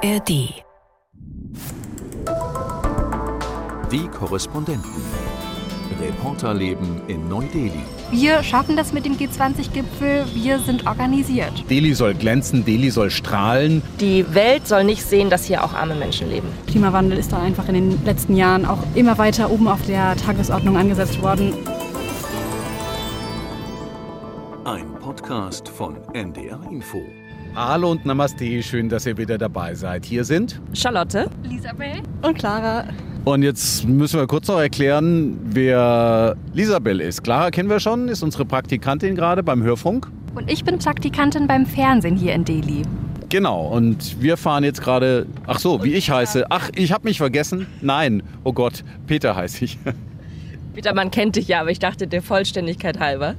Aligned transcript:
ARD. 0.00 0.62
Die 3.90 4.08
Korrespondenten. 4.16 4.92
Reporterleben 6.00 7.00
in 7.08 7.28
Neu-Delhi. 7.28 7.82
Wir 8.12 8.44
schaffen 8.44 8.76
das 8.76 8.92
mit 8.92 9.04
dem 9.04 9.14
G20-Gipfel. 9.16 10.24
Wir 10.34 10.60
sind 10.60 10.86
organisiert. 10.86 11.68
Delhi 11.68 11.94
soll 11.94 12.14
glänzen, 12.14 12.64
Delhi 12.64 12.90
soll 12.90 13.10
strahlen. 13.10 13.82
Die 13.98 14.24
Welt 14.34 14.68
soll 14.68 14.84
nicht 14.84 15.04
sehen, 15.04 15.30
dass 15.30 15.46
hier 15.46 15.64
auch 15.64 15.74
arme 15.74 15.96
Menschen 15.96 16.30
leben. 16.30 16.48
Klimawandel 16.68 17.18
ist 17.18 17.32
da 17.32 17.42
einfach 17.42 17.66
in 17.68 17.74
den 17.74 18.04
letzten 18.04 18.36
Jahren 18.36 18.66
auch 18.66 18.84
immer 18.94 19.18
weiter 19.18 19.50
oben 19.50 19.66
auf 19.66 19.82
der 19.86 20.14
Tagesordnung 20.16 20.76
angesetzt 20.76 21.20
worden. 21.22 21.54
Ein 24.64 24.94
Podcast 25.00 25.68
von 25.68 25.96
NDR 26.14 26.60
Info. 26.70 27.02
Hallo 27.60 27.90
und 27.90 28.06
Namaste, 28.06 28.62
schön, 28.62 28.88
dass 28.88 29.04
ihr 29.04 29.18
wieder 29.18 29.36
dabei 29.36 29.74
seid. 29.74 30.04
Hier 30.04 30.22
sind 30.22 30.60
Charlotte. 30.74 31.28
Lisabel? 31.42 32.04
Und 32.22 32.38
Clara. 32.38 32.84
Und 33.24 33.42
jetzt 33.42 33.84
müssen 33.84 34.20
wir 34.20 34.28
kurz 34.28 34.46
noch 34.46 34.60
erklären, 34.60 35.40
wer 35.42 36.36
Lisabel 36.54 37.00
ist. 37.00 37.24
Clara 37.24 37.50
kennen 37.50 37.68
wir 37.68 37.80
schon, 37.80 38.06
ist 38.06 38.22
unsere 38.22 38.44
Praktikantin 38.44 39.16
gerade 39.16 39.42
beim 39.42 39.64
Hörfunk. 39.64 40.06
Und 40.36 40.48
ich 40.48 40.62
bin 40.62 40.78
Praktikantin 40.78 41.48
beim 41.48 41.66
Fernsehen 41.66 42.16
hier 42.16 42.32
in 42.34 42.44
Delhi. 42.44 42.82
Genau, 43.28 43.66
und 43.66 44.22
wir 44.22 44.36
fahren 44.36 44.62
jetzt 44.62 44.80
gerade. 44.80 45.26
Ach 45.48 45.58
so, 45.58 45.82
wie 45.82 45.94
ich 45.94 46.12
heiße. 46.12 46.46
Ach, 46.50 46.70
ich 46.76 46.92
habe 46.92 47.08
mich 47.08 47.18
vergessen. 47.18 47.66
Nein, 47.80 48.22
oh 48.44 48.52
Gott, 48.52 48.84
Peter 49.08 49.34
heiße 49.34 49.64
ich. 49.64 49.78
Peter, 50.78 50.94
man 50.94 51.10
kennt 51.10 51.34
dich 51.34 51.48
ja, 51.48 51.62
aber 51.62 51.72
ich 51.72 51.80
dachte 51.80 52.06
der 52.06 52.22
Vollständigkeit 52.22 53.00
halber. 53.00 53.34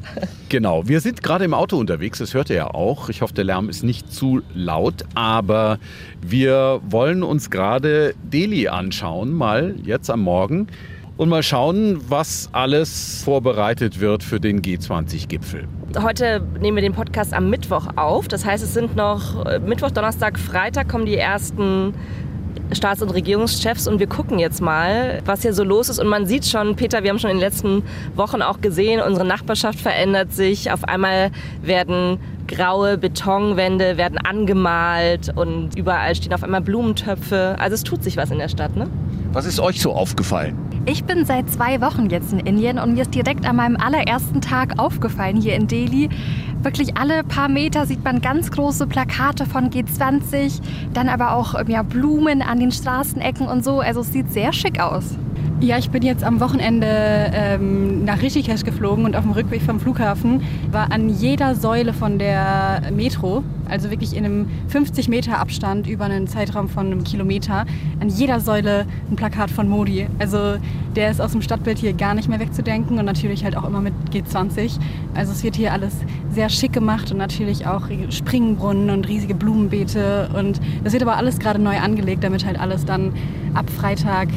Genau, 0.50 0.90
wir 0.90 1.00
sind 1.00 1.24
gerade 1.24 1.46
im 1.46 1.54
Auto 1.54 1.78
unterwegs, 1.78 2.18
das 2.18 2.34
hört 2.34 2.50
ihr 2.50 2.58
ja 2.58 2.68
auch. 2.74 3.08
Ich 3.08 3.22
hoffe, 3.22 3.34
der 3.34 3.46
Lärm 3.46 3.70
ist 3.70 3.82
nicht 3.82 4.12
zu 4.12 4.42
laut, 4.54 5.06
aber 5.16 5.80
wir 6.22 6.82
wollen 6.84 7.24
uns 7.24 7.50
gerade 7.50 8.14
Delhi 8.24 8.68
anschauen, 8.68 9.32
mal 9.32 9.76
jetzt 9.86 10.10
am 10.10 10.20
Morgen. 10.20 10.68
Und 11.16 11.30
mal 11.30 11.44
schauen, 11.44 12.02
was 12.10 12.50
alles 12.52 13.24
vorbereitet 13.24 14.02
wird 14.02 14.24
für 14.24 14.42
den 14.42 14.62
G20-Gipfel. 14.62 15.66
Heute 16.02 16.42
nehmen 16.60 16.76
wir 16.76 16.82
den 16.82 16.94
Podcast 16.94 17.34
am 17.34 17.50
Mittwoch 17.50 17.88
auf. 17.96 18.28
Das 18.28 18.44
heißt, 18.44 18.64
es 18.64 18.74
sind 18.74 18.98
noch 18.98 19.46
äh, 19.46 19.60
Mittwoch, 19.60 19.92
Donnerstag, 19.92 20.38
Freitag 20.40 20.90
kommen 20.90 21.06
die 21.06 21.18
ersten 21.18 21.94
Staats- 22.72 23.02
und 23.02 23.10
Regierungschefs 23.10 23.88
und 23.88 24.00
wir 24.00 24.08
gucken 24.08 24.40
jetzt 24.40 24.62
mal, 24.62 25.22
was 25.26 25.42
hier 25.42 25.54
so 25.54 25.64
los 25.64 25.90
ist. 25.90 26.00
Und 26.00 26.08
man 26.08 26.26
sieht 26.26 26.46
schon, 26.46 26.76
Peter, 26.76 27.04
wir 27.04 27.10
haben 27.10 27.20
schon 27.20 27.32
in 27.32 27.38
den 27.38 27.42
letzten 27.42 27.84
Wochen 28.16 28.42
auch 28.42 28.62
gesehen, 28.62 29.02
unsere 29.02 29.26
Nachbarschaft 29.26 29.80
verändert 29.80 30.34
sich. 30.34 30.72
Auf 30.72 30.84
einmal 30.84 31.32
werden 31.62 32.20
graue 32.48 32.98
Betonwände 32.98 33.98
werden 33.98 34.18
angemalt 34.18 35.32
und 35.36 35.78
überall 35.78 36.16
stehen 36.16 36.34
auf 36.34 36.44
einmal 36.44 36.62
Blumentöpfe. 36.62 37.56
Also 37.60 37.76
es 37.76 37.84
tut 37.84 38.04
sich 38.04 38.18
was 38.18 38.32
in 38.32 38.40
der 38.40 38.50
Stadt, 38.50 38.76
ne? 38.76 38.88
Was 39.32 39.46
ist 39.46 39.60
euch 39.60 39.80
so 39.80 39.94
aufgefallen? 39.94 40.58
Ich 40.86 41.04
bin 41.04 41.24
seit 41.24 41.48
zwei 41.52 41.82
Wochen 41.82 42.10
jetzt 42.10 42.34
in 42.34 42.40
Indien 42.40 42.80
und 42.80 42.94
mir 42.94 43.04
ist 43.04 43.14
direkt 43.14 43.46
an 43.46 43.58
meinem 43.58 43.78
allerersten 43.78 44.42
Tag 44.42 44.80
aufgefallen 44.80 45.40
hier 45.40 45.54
in 45.54 45.68
Delhi. 45.68 46.10
Wirklich 46.62 46.98
alle 46.98 47.24
paar 47.24 47.48
Meter 47.48 47.86
sieht 47.86 48.04
man 48.04 48.20
ganz 48.20 48.52
große 48.52 48.86
Plakate 48.86 49.46
von 49.46 49.70
G20, 49.70 50.60
dann 50.94 51.08
aber 51.08 51.34
auch 51.34 51.56
ja, 51.68 51.84
Blumen 51.84 52.42
an 52.42 52.60
den 52.60 52.72
Straßenecken 52.72 53.48
und 53.48 53.64
so. 53.64 53.80
Also 53.80 54.02
es 54.02 54.12
sieht 54.12 54.32
sehr 54.34 54.52
schick 54.52 54.80
aus. 54.82 55.16
Ja, 55.62 55.78
ich 55.78 55.90
bin 55.90 56.04
jetzt 56.04 56.24
am 56.24 56.40
Wochenende 56.40 56.88
ähm, 56.88 58.04
nach 58.06 58.22
Rishikesh 58.22 58.64
geflogen 58.64 59.06
und 59.06 59.16
auf 59.16 59.24
dem 59.24 59.32
Rückweg 59.32 59.62
vom 59.62 59.80
Flughafen 59.80 60.42
war 60.72 60.92
an 60.92 61.10
jeder 61.10 61.56
Säule 61.56 61.94
von 61.94 62.18
der 62.18 62.82
Metro, 62.94 63.44
also 63.70 63.90
wirklich 63.90 64.16
in 64.16 64.26
einem 64.26 64.48
50 64.68 65.08
Meter 65.10 65.40
Abstand 65.40 65.88
über 65.88 66.06
einen 66.06 66.28
Zeitraum 66.28 66.70
von 66.70 66.88
einem 66.88 67.04
Kilometer, 67.04 67.66
an 68.00 68.10
jeder 68.10 68.40
Säule 68.40 68.86
ein 69.10 69.16
Plakat 69.16 69.52
von 69.52 69.68
Modi. 69.68 70.08
Also 70.20 70.58
der 70.96 71.12
ist 71.12 71.22
aus 71.22 71.32
dem 71.32 71.42
Stadtbild 71.42 71.78
hier 71.78 71.94
gar 71.94 72.14
nicht 72.14 72.30
mehr 72.30 72.40
wegzudenken 72.40 73.00
und 73.00 73.06
natürlich 73.06 73.44
halt 73.44 73.56
auch 73.56 73.66
immer 73.66 73.82
mit 73.82 73.94
G20. 74.12 74.80
Also 75.16 75.32
es 75.32 75.44
wird 75.44 75.56
hier 75.56 75.74
alles 75.74 75.94
sehr 76.32 76.50
schick 76.50 76.74
gemacht 76.74 77.12
und 77.12 77.18
natürlich 77.18 77.68
auch 77.68 77.88
Springbrunnen 78.10 78.90
und 78.90 79.08
riesige 79.08 79.36
Blumenbeete 79.36 80.30
und 80.38 80.60
das 80.84 80.94
wird 80.94 81.04
aber 81.04 81.18
alles 81.18 81.40
gerade 81.40 81.60
neu 81.60 81.78
angelegt, 81.78 82.24
damit 82.24 82.46
halt 82.46 82.60
alles 82.60 82.86
dann 82.86 83.14
ab 83.54 83.70
Freitag 83.70 84.30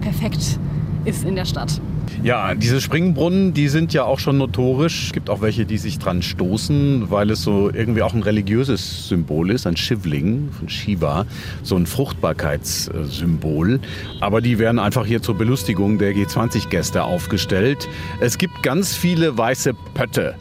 perfekt 0.00 0.58
ist 1.04 1.24
in 1.24 1.36
der 1.36 1.44
Stadt. 1.44 1.80
Ja, 2.22 2.54
diese 2.54 2.80
Springbrunnen, 2.80 3.54
die 3.54 3.68
sind 3.68 3.92
ja 3.94 4.04
auch 4.04 4.18
schon 4.18 4.36
notorisch. 4.36 5.06
Es 5.06 5.12
gibt 5.12 5.30
auch 5.30 5.40
welche, 5.40 5.64
die 5.64 5.78
sich 5.78 5.98
dran 5.98 6.22
stoßen, 6.22 7.10
weil 7.10 7.30
es 7.30 7.42
so 7.42 7.70
irgendwie 7.72 8.02
auch 8.02 8.12
ein 8.12 8.22
religiöses 8.22 9.08
Symbol 9.08 9.50
ist, 9.50 9.66
ein 9.66 9.76
Shivling 9.76 10.50
von 10.52 10.68
Shiva, 10.68 11.24
so 11.62 11.76
ein 11.76 11.86
Fruchtbarkeitssymbol. 11.86 13.80
Aber 14.20 14.40
die 14.40 14.58
werden 14.58 14.78
einfach 14.78 15.06
hier 15.06 15.22
zur 15.22 15.36
Belustigung 15.36 15.98
der 15.98 16.14
G20-Gäste 16.14 17.02
aufgestellt. 17.02 17.88
Es 18.20 18.36
gibt 18.36 18.62
ganz 18.62 18.94
viele 18.94 19.38
weiße 19.38 19.72
Pötte 19.94 20.34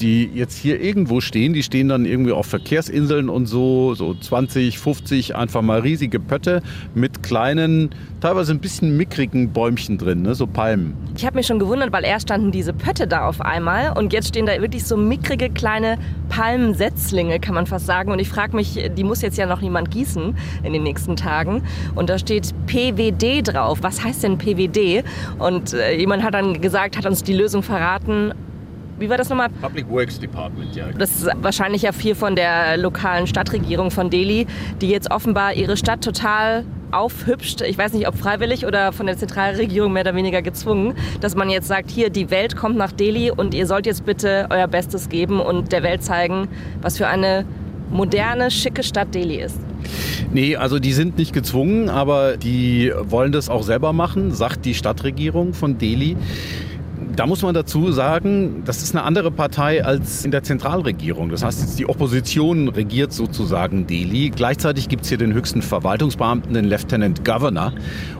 die 0.00 0.30
jetzt 0.34 0.56
hier 0.56 0.80
irgendwo 0.80 1.20
stehen, 1.20 1.52
die 1.52 1.62
stehen 1.62 1.88
dann 1.88 2.04
irgendwie 2.04 2.32
auf 2.32 2.46
Verkehrsinseln 2.46 3.28
und 3.28 3.46
so, 3.46 3.94
so 3.94 4.14
20, 4.14 4.78
50, 4.78 5.36
einfach 5.36 5.62
mal 5.62 5.80
riesige 5.80 6.20
Pötte 6.20 6.62
mit 6.94 7.22
kleinen, 7.22 7.90
teilweise 8.20 8.52
ein 8.52 8.60
bisschen 8.60 8.96
mickrigen 8.96 9.52
Bäumchen 9.52 9.98
drin, 9.98 10.22
ne? 10.22 10.34
so 10.34 10.46
Palmen. 10.46 10.94
Ich 11.16 11.24
habe 11.24 11.36
mich 11.36 11.46
schon 11.46 11.58
gewundert, 11.58 11.92
weil 11.92 12.04
erst 12.04 12.26
standen 12.26 12.50
diese 12.50 12.72
Pötte 12.72 13.06
da 13.06 13.26
auf 13.26 13.40
einmal 13.40 13.96
und 13.96 14.12
jetzt 14.12 14.28
stehen 14.28 14.46
da 14.46 14.60
wirklich 14.60 14.84
so 14.84 14.96
mickrige 14.96 15.50
kleine 15.50 15.98
Palmensetzlinge, 16.28 17.40
kann 17.40 17.54
man 17.54 17.66
fast 17.66 17.86
sagen. 17.86 18.12
Und 18.12 18.18
ich 18.18 18.28
frage 18.28 18.54
mich, 18.54 18.90
die 18.96 19.04
muss 19.04 19.22
jetzt 19.22 19.38
ja 19.38 19.46
noch 19.46 19.60
niemand 19.60 19.90
gießen 19.90 20.36
in 20.62 20.72
den 20.72 20.82
nächsten 20.82 21.16
Tagen. 21.16 21.62
Und 21.94 22.10
da 22.10 22.18
steht 22.18 22.52
PWD 22.66 23.42
drauf. 23.42 23.78
Was 23.82 24.02
heißt 24.02 24.24
denn 24.24 24.38
PWD? 24.38 25.04
Und 25.38 25.72
äh, 25.72 25.96
jemand 25.96 26.22
hat 26.22 26.34
dann 26.34 26.60
gesagt, 26.60 26.96
hat 26.96 27.06
uns 27.06 27.22
die 27.22 27.32
Lösung 27.32 27.62
verraten 27.62 28.32
wie 28.98 29.10
war 29.10 29.18
das 29.18 29.28
nochmal? 29.28 29.48
Public 29.60 29.88
Works 29.90 30.18
Department, 30.18 30.74
ja. 30.74 30.86
Das 30.98 31.22
ist 31.22 31.28
wahrscheinlich 31.42 31.82
ja 31.82 31.92
viel 31.92 32.14
von 32.14 32.36
der 32.36 32.76
lokalen 32.76 33.26
Stadtregierung 33.26 33.90
von 33.90 34.10
Delhi, 34.10 34.46
die 34.80 34.88
jetzt 34.88 35.10
offenbar 35.10 35.54
ihre 35.54 35.76
Stadt 35.76 36.02
total 36.02 36.64
aufhübscht. 36.92 37.60
Ich 37.62 37.76
weiß 37.76 37.92
nicht, 37.92 38.08
ob 38.08 38.16
freiwillig 38.16 38.64
oder 38.64 38.92
von 38.92 39.06
der 39.06 39.16
Zentralregierung 39.16 39.92
mehr 39.92 40.02
oder 40.02 40.14
weniger 40.14 40.42
gezwungen, 40.42 40.94
dass 41.20 41.34
man 41.34 41.50
jetzt 41.50 41.68
sagt, 41.68 41.90
hier, 41.90 42.10
die 42.10 42.30
Welt 42.30 42.56
kommt 42.56 42.76
nach 42.76 42.92
Delhi 42.92 43.30
und 43.30 43.54
ihr 43.54 43.66
sollt 43.66 43.86
jetzt 43.86 44.06
bitte 44.06 44.46
euer 44.50 44.68
Bestes 44.68 45.08
geben 45.08 45.40
und 45.40 45.72
der 45.72 45.82
Welt 45.82 46.02
zeigen, 46.02 46.48
was 46.80 46.96
für 46.96 47.08
eine 47.08 47.44
moderne, 47.90 48.50
schicke 48.50 48.82
Stadt 48.82 49.14
Delhi 49.14 49.40
ist. 49.40 49.58
Nee, 50.32 50.56
also 50.56 50.78
die 50.78 50.92
sind 50.92 51.18
nicht 51.18 51.32
gezwungen, 51.32 51.88
aber 51.88 52.36
die 52.36 52.92
wollen 53.04 53.32
das 53.32 53.48
auch 53.48 53.62
selber 53.62 53.92
machen, 53.92 54.32
sagt 54.32 54.64
die 54.64 54.74
Stadtregierung 54.74 55.54
von 55.54 55.78
Delhi. 55.78 56.16
Da 57.16 57.24
muss 57.24 57.40
man 57.40 57.54
dazu 57.54 57.92
sagen, 57.92 58.62
das 58.66 58.82
ist 58.82 58.94
eine 58.94 59.02
andere 59.02 59.30
Partei 59.30 59.82
als 59.82 60.26
in 60.26 60.32
der 60.32 60.42
Zentralregierung. 60.42 61.30
Das 61.30 61.42
heißt, 61.42 61.78
die 61.78 61.88
Opposition 61.88 62.68
regiert 62.68 63.14
sozusagen 63.14 63.86
Delhi. 63.86 64.28
Gleichzeitig 64.28 64.90
gibt 64.90 65.04
es 65.04 65.08
hier 65.08 65.16
den 65.16 65.32
höchsten 65.32 65.62
Verwaltungsbeamten, 65.62 66.52
den 66.52 66.66
Lieutenant 66.66 67.24
Governor. 67.24 67.72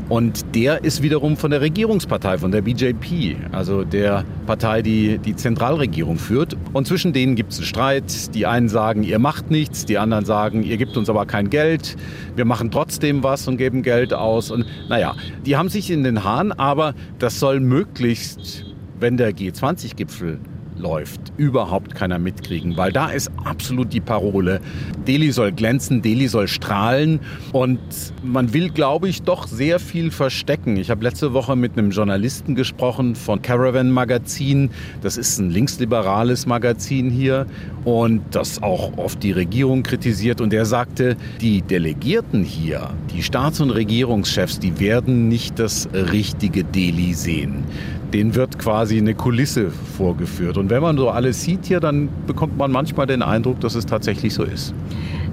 Und 0.08 0.54
der 0.54 0.82
ist 0.82 1.02
wiederum 1.02 1.36
von 1.36 1.50
der 1.50 1.60
Regierungspartei, 1.60 2.38
von 2.38 2.52
der 2.52 2.62
BJP, 2.62 3.36
also 3.52 3.84
der 3.84 4.24
Partei, 4.46 4.80
die 4.80 5.18
die 5.18 5.36
Zentralregierung 5.36 6.16
führt. 6.16 6.56
Und 6.72 6.86
zwischen 6.86 7.12
denen 7.12 7.34
gibt 7.34 7.52
es 7.52 7.58
einen 7.58 7.66
Streit. 7.66 8.34
Die 8.34 8.46
einen 8.46 8.70
sagen, 8.70 9.02
ihr 9.02 9.18
macht 9.18 9.50
nichts, 9.50 9.84
die 9.84 9.98
anderen 9.98 10.24
sagen, 10.24 10.62
ihr 10.62 10.78
gebt 10.78 10.96
uns 10.96 11.10
aber 11.10 11.26
kein 11.26 11.50
Geld. 11.50 11.96
Wir 12.34 12.46
machen 12.46 12.70
trotzdem 12.70 13.22
was 13.22 13.46
und 13.46 13.58
geben 13.58 13.82
Geld 13.82 14.14
aus. 14.14 14.50
Und 14.50 14.64
naja, 14.88 15.14
die 15.44 15.58
haben 15.58 15.68
sich 15.68 15.90
in 15.90 16.02
den 16.02 16.24
Haaren, 16.24 16.50
aber 16.52 16.94
das 17.18 17.38
soll 17.38 17.60
möglichst 17.60 18.64
wenn 19.00 19.16
der 19.16 19.32
G20-Gipfel 19.32 20.38
läuft, 20.78 21.32
überhaupt 21.36 21.94
keiner 21.94 22.18
mitkriegen, 22.18 22.76
weil 22.76 22.92
da 22.92 23.08
ist 23.08 23.30
absolut 23.44 23.92
die 23.92 24.00
Parole, 24.00 24.60
Delhi 25.06 25.32
soll 25.32 25.52
glänzen, 25.52 26.02
Delhi 26.02 26.28
soll 26.28 26.48
strahlen 26.48 27.20
und 27.52 27.80
man 28.22 28.52
will, 28.52 28.70
glaube 28.70 29.08
ich, 29.08 29.22
doch 29.22 29.46
sehr 29.46 29.78
viel 29.78 30.10
verstecken. 30.10 30.76
Ich 30.76 30.90
habe 30.90 31.02
letzte 31.02 31.32
Woche 31.32 31.56
mit 31.56 31.72
einem 31.72 31.90
Journalisten 31.90 32.54
gesprochen 32.54 33.14
von 33.14 33.42
Caravan 33.42 33.90
Magazin, 33.90 34.70
das 35.02 35.16
ist 35.16 35.38
ein 35.38 35.50
linksliberales 35.50 36.46
Magazin 36.46 37.10
hier 37.10 37.46
und 37.86 38.20
das 38.32 38.62
auch 38.64 38.98
oft 38.98 39.22
die 39.22 39.30
Regierung 39.30 39.84
kritisiert 39.84 40.40
und 40.40 40.52
der 40.52 40.66
sagte, 40.66 41.16
die 41.40 41.62
Delegierten 41.62 42.42
hier, 42.42 42.90
die 43.14 43.22
Staats- 43.22 43.60
und 43.60 43.70
Regierungschefs, 43.70 44.58
die 44.58 44.80
werden 44.80 45.28
nicht 45.28 45.60
das 45.60 45.88
richtige 45.94 46.64
Delhi 46.64 47.14
sehen 47.14 47.64
denen 48.12 48.34
wird 48.36 48.58
quasi 48.58 48.98
eine 48.98 49.14
Kulisse 49.14 49.70
vorgeführt. 49.70 50.56
Und 50.56 50.70
wenn 50.70 50.80
man 50.80 50.96
so 50.96 51.10
alles 51.10 51.42
sieht 51.42 51.66
hier, 51.66 51.80
dann 51.80 52.08
bekommt 52.26 52.56
man 52.56 52.70
manchmal 52.70 53.06
den 53.06 53.20
Eindruck, 53.20 53.60
dass 53.60 53.74
es 53.74 53.84
tatsächlich 53.84 54.32
so 54.32 54.44
ist. 54.44 54.72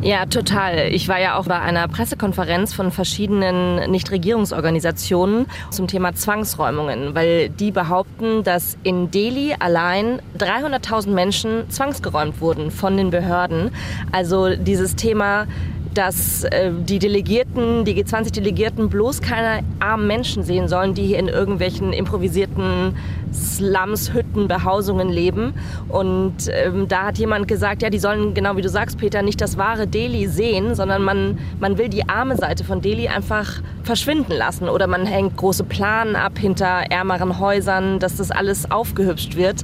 Ja, 0.04 0.26
total. 0.26 0.90
Ich 0.92 1.08
war 1.08 1.22
ja 1.22 1.38
auch 1.38 1.46
bei 1.46 1.58
einer 1.62 1.88
Pressekonferenz 1.88 2.74
von 2.74 2.92
verschiedenen 2.92 3.90
Nichtregierungsorganisationen 3.90 5.46
zum 5.70 5.88
Thema 5.88 6.14
Zwangsräumungen, 6.14 7.16
weil 7.16 7.48
die 7.48 7.72
behaupten, 7.72 8.44
dass 8.44 8.78
in 8.84 9.12
Delhi 9.12 9.56
allein 9.58 10.22
300.000 10.38 11.08
Menschen 11.12 11.70
zwangsgeräumt 11.70 12.42
wurden 12.42 12.70
von 12.70 12.98
den 12.98 13.12
Behörden. 13.12 13.72
Also 14.12 14.58
dieses 14.58 14.98
Thema 14.98 15.48
dass 15.94 16.44
äh, 16.44 16.72
die 16.72 17.00
Delegierten, 17.00 17.86
die 17.86 18.04
G20-Delegierten 18.04 18.90
bloß 18.90 19.22
keine 19.22 19.64
armen 19.80 20.08
Menschen 20.08 20.44
sehen 20.44 20.68
sollen, 20.68 20.94
die 20.94 21.04
hier 21.04 21.20
in 21.20 21.28
irgendwelchen 21.28 21.94
improvisierten 21.94 22.96
Slums, 23.34 24.14
Hütten, 24.14 24.48
Behausungen 24.48 25.10
leben. 25.10 25.54
Und 25.90 26.34
ähm, 26.50 26.88
da 26.88 27.06
hat 27.06 27.18
jemand 27.18 27.48
gesagt, 27.48 27.82
ja, 27.82 27.90
die 27.90 28.00
sollen, 28.00 28.34
genau 28.34 28.56
wie 28.58 28.62
du 28.62 28.70
sagst, 28.70 28.98
Peter, 28.98 29.22
nicht 29.22 29.42
das 29.42 29.58
wahre 29.58 29.88
Delhi 29.88 30.28
sehen, 30.28 30.76
sondern 30.76 31.04
man, 31.04 31.40
man 31.60 31.78
will 31.78 31.90
die 31.90 32.08
arme 32.08 32.36
Seite 32.38 32.64
von 32.64 32.82
Delhi 32.82 33.08
einfach 33.08 33.62
verschwinden 33.84 34.34
lassen. 34.34 34.70
Oder 34.70 34.88
man 34.88 35.06
hängt 35.06 35.38
große 35.38 35.64
Planen 35.64 36.16
ab 36.16 36.38
hinter 36.38 36.86
ärmeren 36.90 37.40
Häusern, 37.40 38.00
dass 38.00 38.18
das 38.18 38.32
alles 38.32 38.70
aufgehübscht 38.70 39.36
wird. 39.36 39.64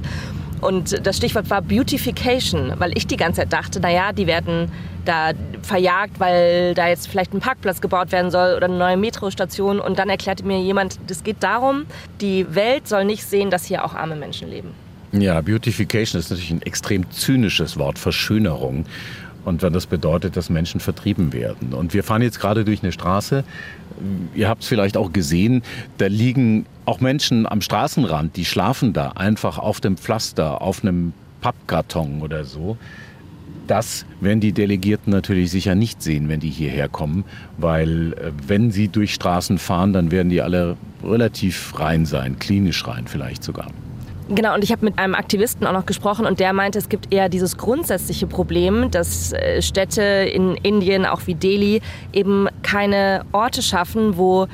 Und 0.60 1.06
das 1.06 1.16
Stichwort 1.16 1.48
war 1.50 1.62
Beautification, 1.62 2.74
weil 2.78 2.96
ich 2.96 3.06
die 3.06 3.16
ganze 3.16 3.40
Zeit 3.40 3.52
dachte, 3.52 3.80
naja, 3.80 4.12
die 4.12 4.26
werden 4.26 4.70
da 5.04 5.30
verjagt, 5.62 6.20
weil 6.20 6.74
da 6.74 6.88
jetzt 6.88 7.08
vielleicht 7.08 7.32
ein 7.32 7.40
Parkplatz 7.40 7.80
gebaut 7.80 8.12
werden 8.12 8.30
soll 8.30 8.54
oder 8.54 8.66
eine 8.66 8.76
neue 8.76 8.96
Metrostation. 8.96 9.80
Und 9.80 9.98
dann 9.98 10.10
erklärte 10.10 10.44
mir 10.44 10.60
jemand, 10.60 10.98
es 11.08 11.24
geht 11.24 11.42
darum, 11.42 11.86
die 12.20 12.54
Welt 12.54 12.86
soll 12.86 13.04
nicht 13.04 13.24
sehen, 13.24 13.50
dass 13.50 13.64
hier 13.64 13.84
auch 13.84 13.94
arme 13.94 14.16
Menschen 14.16 14.50
leben. 14.50 14.74
Ja, 15.12 15.40
Beautification 15.40 16.20
ist 16.20 16.30
natürlich 16.30 16.52
ein 16.52 16.62
extrem 16.62 17.10
zynisches 17.10 17.76
Wort, 17.76 17.98
Verschönerung. 17.98 18.84
Und 19.44 19.62
wenn 19.62 19.72
das 19.72 19.86
bedeutet, 19.86 20.36
dass 20.36 20.50
Menschen 20.50 20.80
vertrieben 20.80 21.32
werden. 21.32 21.72
Und 21.72 21.94
wir 21.94 22.04
fahren 22.04 22.22
jetzt 22.22 22.40
gerade 22.40 22.64
durch 22.64 22.82
eine 22.82 22.92
Straße. 22.92 23.44
Ihr 24.34 24.48
habt 24.48 24.62
es 24.62 24.68
vielleicht 24.68 24.96
auch 24.96 25.12
gesehen, 25.12 25.62
da 25.98 26.06
liegen 26.06 26.66
auch 26.84 27.00
Menschen 27.00 27.46
am 27.46 27.60
Straßenrand, 27.60 28.36
die 28.36 28.44
schlafen 28.44 28.92
da 28.92 29.10
einfach 29.10 29.58
auf 29.58 29.80
dem 29.80 29.96
Pflaster, 29.96 30.62
auf 30.62 30.82
einem 30.82 31.12
Pappkarton 31.40 32.22
oder 32.22 32.44
so. 32.44 32.76
Das 33.66 34.04
werden 34.20 34.40
die 34.40 34.52
Delegierten 34.52 35.12
natürlich 35.12 35.50
sicher 35.50 35.74
nicht 35.74 36.02
sehen, 36.02 36.28
wenn 36.28 36.40
die 36.40 36.50
hierher 36.50 36.88
kommen, 36.88 37.24
weil 37.56 38.14
äh, 38.14 38.32
wenn 38.46 38.70
sie 38.72 38.88
durch 38.88 39.14
Straßen 39.14 39.58
fahren, 39.58 39.92
dann 39.92 40.10
werden 40.10 40.28
die 40.28 40.42
alle 40.42 40.76
relativ 41.04 41.78
rein 41.78 42.04
sein, 42.04 42.38
klinisch 42.38 42.86
rein 42.86 43.06
vielleicht 43.06 43.44
sogar. 43.44 43.70
Genau, 44.32 44.54
und 44.54 44.62
ich 44.62 44.70
habe 44.70 44.84
mit 44.84 44.96
einem 44.96 45.16
Aktivisten 45.16 45.66
auch 45.66 45.72
noch 45.72 45.86
gesprochen 45.86 46.24
und 46.24 46.38
der 46.38 46.52
meinte, 46.52 46.78
es 46.78 46.88
gibt 46.88 47.12
eher 47.12 47.28
dieses 47.28 47.56
grundsätzliche 47.56 48.28
Problem, 48.28 48.88
dass 48.92 49.32
äh, 49.32 49.60
Städte 49.60 50.02
in 50.02 50.54
Indien, 50.54 51.04
auch 51.04 51.22
wie 51.26 51.34
Delhi, 51.34 51.82
eben 52.12 52.46
keine 52.62 53.24
Orte 53.32 53.60
schaffen, 53.60 54.16
wo 54.16 54.46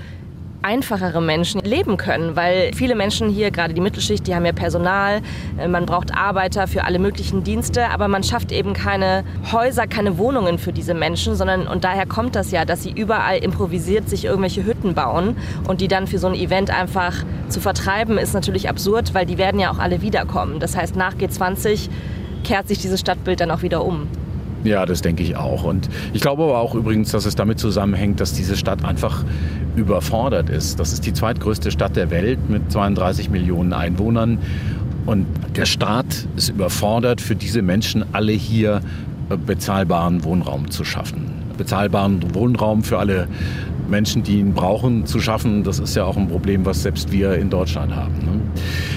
einfachere 0.66 1.22
Menschen 1.22 1.60
leben 1.60 1.96
können, 1.96 2.34
weil 2.34 2.72
viele 2.74 2.96
Menschen 2.96 3.28
hier, 3.30 3.52
gerade 3.52 3.72
die 3.72 3.80
Mittelschicht, 3.80 4.26
die 4.26 4.34
haben 4.34 4.44
ja 4.44 4.52
Personal, 4.52 5.22
äh, 5.58 5.68
man 5.68 5.86
braucht 5.86 6.12
Arbeiter 6.12 6.66
für 6.66 6.82
alle 6.82 6.98
möglichen 6.98 7.44
Dienste, 7.44 7.88
aber 7.90 8.08
man 8.08 8.24
schafft 8.24 8.50
eben 8.50 8.72
keine 8.72 9.22
Häuser, 9.52 9.86
keine 9.86 10.18
Wohnungen 10.18 10.58
für 10.58 10.72
diese 10.72 10.92
Menschen, 10.92 11.36
sondern 11.36 11.68
und 11.68 11.84
daher 11.84 12.04
kommt 12.04 12.34
das 12.34 12.50
ja, 12.50 12.64
dass 12.64 12.82
sie 12.82 12.90
überall 12.90 13.38
improvisiert 13.38 14.08
sich 14.08 14.24
irgendwelche 14.24 14.66
Hütten 14.66 14.94
bauen 14.94 15.36
und 15.68 15.80
die 15.80 15.86
dann 15.86 16.08
für 16.08 16.18
so 16.18 16.26
ein 16.26 16.34
Event 16.34 16.70
einfach 16.70 17.14
zu 17.48 17.60
vertreiben, 17.60 18.18
ist 18.18 18.34
natürlich 18.34 18.68
absurd, 18.68 19.14
weil 19.14 19.24
die 19.24 19.38
werden 19.38 19.60
ja 19.60 19.70
auch 19.70 19.78
alle 19.78 20.02
wiederkommen. 20.02 20.58
Das 20.58 20.76
heißt, 20.76 20.96
nach 20.96 21.14
G20 21.14 21.88
kehrt 22.42 22.66
sich 22.66 22.78
dieses 22.78 22.98
Stadtbild 22.98 23.40
dann 23.40 23.52
auch 23.52 23.62
wieder 23.62 23.84
um. 23.84 24.08
Ja, 24.66 24.84
das 24.84 25.00
denke 25.00 25.22
ich 25.22 25.36
auch. 25.36 25.62
Und 25.62 25.88
ich 26.12 26.20
glaube 26.20 26.42
aber 26.42 26.58
auch 26.58 26.74
übrigens, 26.74 27.12
dass 27.12 27.24
es 27.24 27.36
damit 27.36 27.60
zusammenhängt, 27.60 28.18
dass 28.18 28.32
diese 28.32 28.56
Stadt 28.56 28.84
einfach 28.84 29.24
überfordert 29.76 30.50
ist. 30.50 30.80
Das 30.80 30.92
ist 30.92 31.06
die 31.06 31.12
zweitgrößte 31.12 31.70
Stadt 31.70 31.94
der 31.94 32.10
Welt 32.10 32.50
mit 32.50 32.72
32 32.72 33.30
Millionen 33.30 33.72
Einwohnern. 33.72 34.38
Und 35.06 35.26
der 35.54 35.66
Staat 35.66 36.26
ist 36.34 36.48
überfordert, 36.48 37.20
für 37.20 37.36
diese 37.36 37.62
Menschen 37.62 38.04
alle 38.12 38.32
hier 38.32 38.80
bezahlbaren 39.46 40.24
Wohnraum 40.24 40.68
zu 40.68 40.84
schaffen. 40.84 41.30
Bezahlbaren 41.56 42.34
Wohnraum 42.34 42.82
für 42.82 42.98
alle 42.98 43.28
Menschen, 43.88 44.22
die 44.22 44.38
ihn 44.38 44.54
brauchen, 44.54 45.06
zu 45.06 45.20
schaffen, 45.20 45.64
das 45.64 45.78
ist 45.78 45.94
ja 45.94 46.04
auch 46.04 46.16
ein 46.16 46.28
Problem, 46.28 46.64
was 46.64 46.82
selbst 46.82 47.12
wir 47.12 47.34
in 47.34 47.50
Deutschland 47.50 47.94
haben. 47.94 48.14
Ne? 48.18 48.40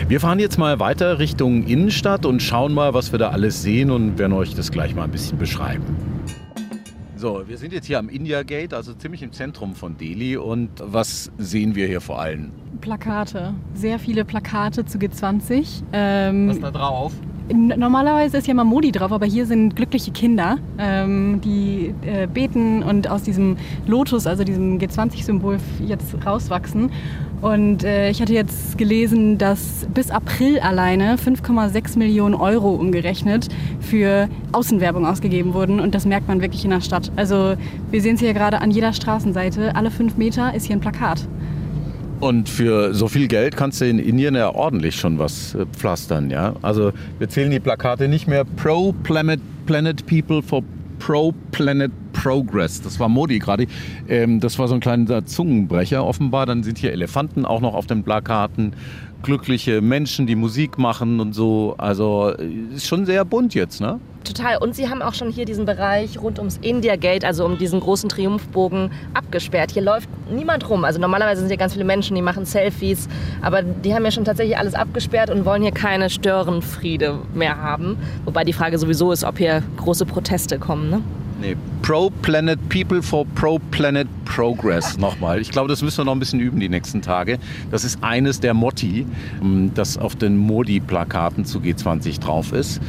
Wir 0.07 0.19
fahren 0.19 0.39
jetzt 0.39 0.57
mal 0.57 0.80
weiter 0.80 1.19
Richtung 1.19 1.65
Innenstadt 1.65 2.25
und 2.25 2.41
schauen 2.41 2.74
mal, 2.74 2.94
was 2.94 3.12
wir 3.12 3.19
da 3.19 3.30
alles 3.30 3.62
sehen 3.62 3.91
und 3.91 4.18
werden 4.18 4.33
euch 4.33 4.56
das 4.56 4.71
gleich 4.71 4.95
mal 4.95 5.03
ein 5.03 5.12
bisschen 5.12 5.38
beschreiben. 5.38 5.83
So, 7.15 7.44
wir 7.47 7.57
sind 7.57 7.74
jetzt 7.74 7.86
hier 7.86 8.00
am 8.00 8.07
India 8.07 8.44
Gate, 8.44 8.74
also 8.74 8.94
ziemlich 8.94 9.21
im 9.21 9.33
Zentrum 9.33 9.75
von 9.75 9.97
Delhi. 9.97 10.38
Und 10.38 10.69
was 10.80 11.30
sehen 11.38 11.75
wir 11.75 11.85
hier 11.85 12.00
vor 12.00 12.21
allem? 12.21 12.51
Plakate. 12.80 13.53
Sehr 13.74 14.00
viele 14.00 14.24
Plakate 14.24 14.85
zu 14.85 14.97
G20. 14.97 15.83
Ähm, 15.92 16.47
was 16.47 16.56
ist 16.56 16.63
da 16.63 16.71
drauf? 16.71 17.12
Normalerweise 17.51 18.37
ist 18.37 18.47
ja 18.47 18.53
mal 18.53 18.63
Modi 18.63 18.91
drauf, 18.91 19.11
aber 19.11 19.25
hier 19.25 19.45
sind 19.47 19.75
glückliche 19.75 20.11
Kinder, 20.11 20.57
ähm, 20.77 21.41
die 21.43 21.93
äh, 22.05 22.27
beten 22.27 22.83
und 22.83 23.09
aus 23.09 23.23
diesem 23.23 23.57
Lotus, 23.87 24.27
also 24.27 24.43
diesem 24.43 24.77
G20-Symbol, 24.77 25.57
jetzt 25.85 26.15
rauswachsen. 26.25 26.91
Und 27.41 27.83
äh, 27.83 28.09
ich 28.11 28.21
hatte 28.21 28.33
jetzt 28.33 28.77
gelesen, 28.77 29.37
dass 29.37 29.87
bis 29.93 30.11
April 30.11 30.59
alleine 30.59 31.15
5,6 31.15 31.97
Millionen 31.97 32.35
Euro 32.35 32.75
umgerechnet 32.75 33.47
für 33.79 34.29
Außenwerbung 34.51 35.05
ausgegeben 35.05 35.53
wurden. 35.53 35.79
Und 35.79 35.95
das 35.95 36.05
merkt 36.05 36.27
man 36.27 36.41
wirklich 36.41 36.65
in 36.65 36.71
der 36.71 36.81
Stadt. 36.81 37.11
Also 37.15 37.55
wir 37.89 38.01
sehen 38.01 38.15
es 38.15 38.21
hier 38.21 38.33
gerade 38.33 38.61
an 38.61 38.71
jeder 38.71 38.93
Straßenseite. 38.93 39.75
Alle 39.75 39.89
fünf 39.89 40.17
Meter 40.17 40.53
ist 40.53 40.65
hier 40.65 40.75
ein 40.75 40.81
Plakat. 40.81 41.27
Und 42.19 42.50
für 42.50 42.94
so 42.94 43.07
viel 43.07 43.27
Geld 43.27 43.56
kannst 43.56 43.80
du 43.80 43.86
in 43.86 43.98
Indien 43.98 44.36
ja 44.36 44.54
ordentlich 44.54 44.95
schon 44.95 45.19
was 45.19 45.56
äh, 45.56 45.66
pflastern, 45.66 46.30
ja. 46.30 46.54
Also 46.62 46.92
wir 47.18 47.30
zählen 47.30 47.50
die 47.50 47.60
Plakate 47.62 48.07
nicht 48.10 48.27
mehr 48.27 48.44
Pro 48.44 48.94
Planet, 49.04 49.39
Planet 49.66 50.06
People 50.06 50.42
for 50.42 50.63
Pro 51.00 51.33
Planet 51.51 51.92
Progress. 52.13 52.81
Das 52.81 53.00
war 53.00 53.09
Modi 53.09 53.39
gerade. 53.39 53.67
Ähm, 54.07 54.39
das 54.39 54.59
war 54.59 54.67
so 54.67 54.75
ein 54.75 54.79
kleiner 54.79 55.25
Zungenbrecher 55.25 56.06
offenbar. 56.06 56.45
Dann 56.45 56.63
sind 56.63 56.77
hier 56.77 56.91
Elefanten 56.91 57.45
auch 57.45 57.61
noch 57.61 57.73
auf 57.73 57.88
den 57.88 58.03
Plakaten. 58.03 58.73
Glückliche 59.21 59.81
Menschen, 59.81 60.27
die 60.27 60.35
Musik 60.35 60.77
machen 60.77 61.19
und 61.19 61.33
so. 61.33 61.75
Also 61.77 62.29
ist 62.73 62.88
schon 62.88 63.06
sehr 63.06 63.25
bunt 63.25 63.53
jetzt, 63.53 63.81
ne? 63.81 64.00
Total. 64.23 64.57
Und 64.57 64.75
sie 64.75 64.89
haben 64.89 65.01
auch 65.01 65.13
schon 65.13 65.31
hier 65.31 65.45
diesen 65.45 65.65
Bereich 65.65 66.21
rund 66.21 66.39
ums 66.39 66.57
India 66.61 66.95
Gate, 66.95 67.25
also 67.25 67.45
um 67.45 67.57
diesen 67.57 67.79
großen 67.79 68.09
Triumphbogen, 68.09 68.91
abgesperrt. 69.13 69.71
Hier 69.71 69.81
läuft 69.81 70.09
niemand 70.31 70.69
rum. 70.69 70.85
Also 70.85 71.00
normalerweise 71.00 71.39
sind 71.41 71.50
hier 71.50 71.57
ganz 71.57 71.73
viele 71.73 71.85
Menschen, 71.85 72.15
die 72.15 72.21
machen 72.21 72.45
Selfies. 72.45 73.07
Aber 73.41 73.61
die 73.63 73.94
haben 73.94 74.06
ja 74.06 74.11
schon 74.11 74.25
tatsächlich 74.25 74.57
alles 74.57 74.73
abgesperrt 74.73 75.29
und 75.29 75.45
wollen 75.45 75.63
hier 75.63 75.71
keine 75.71 76.09
Störenfriede 76.09 77.19
mehr 77.33 77.61
haben. 77.61 77.97
Wobei 78.25 78.44
die 78.44 78.53
Frage 78.53 78.77
sowieso 78.77 79.11
ist, 79.11 79.23
ob 79.23 79.38
hier 79.38 79.63
große 79.77 80.06
Proteste 80.06 80.59
kommen. 80.59 80.89
Ne? 80.89 81.01
Nee, 81.41 81.56
Pro 81.81 82.09
Planet 82.21 82.59
People 82.68 83.02
for 83.02 83.25
Pro 83.35 83.59
Planet 83.71 84.07
Progress 84.25 84.97
nochmal. 84.97 85.40
Ich 85.40 85.52
glaube, 85.52 85.69
das 85.69 85.81
müssen 85.81 85.99
wir 85.99 86.06
noch 86.06 86.11
ein 86.11 86.19
bisschen 86.19 86.40
üben 86.40 86.59
die 86.59 86.69
nächsten 86.69 87.02
Tage. 87.02 87.40
Das 87.71 87.83
ist 87.83 88.04
eines 88.04 88.42
der 88.42 88.54
Motti, 88.54 89.06
das 89.73 89.97
auf 89.97 90.16
den 90.16 90.37
Modi-Plakaten 90.37 91.45
zu 91.45 91.59
G20 91.59 92.19
drauf 92.19 92.52
ist 92.52 92.81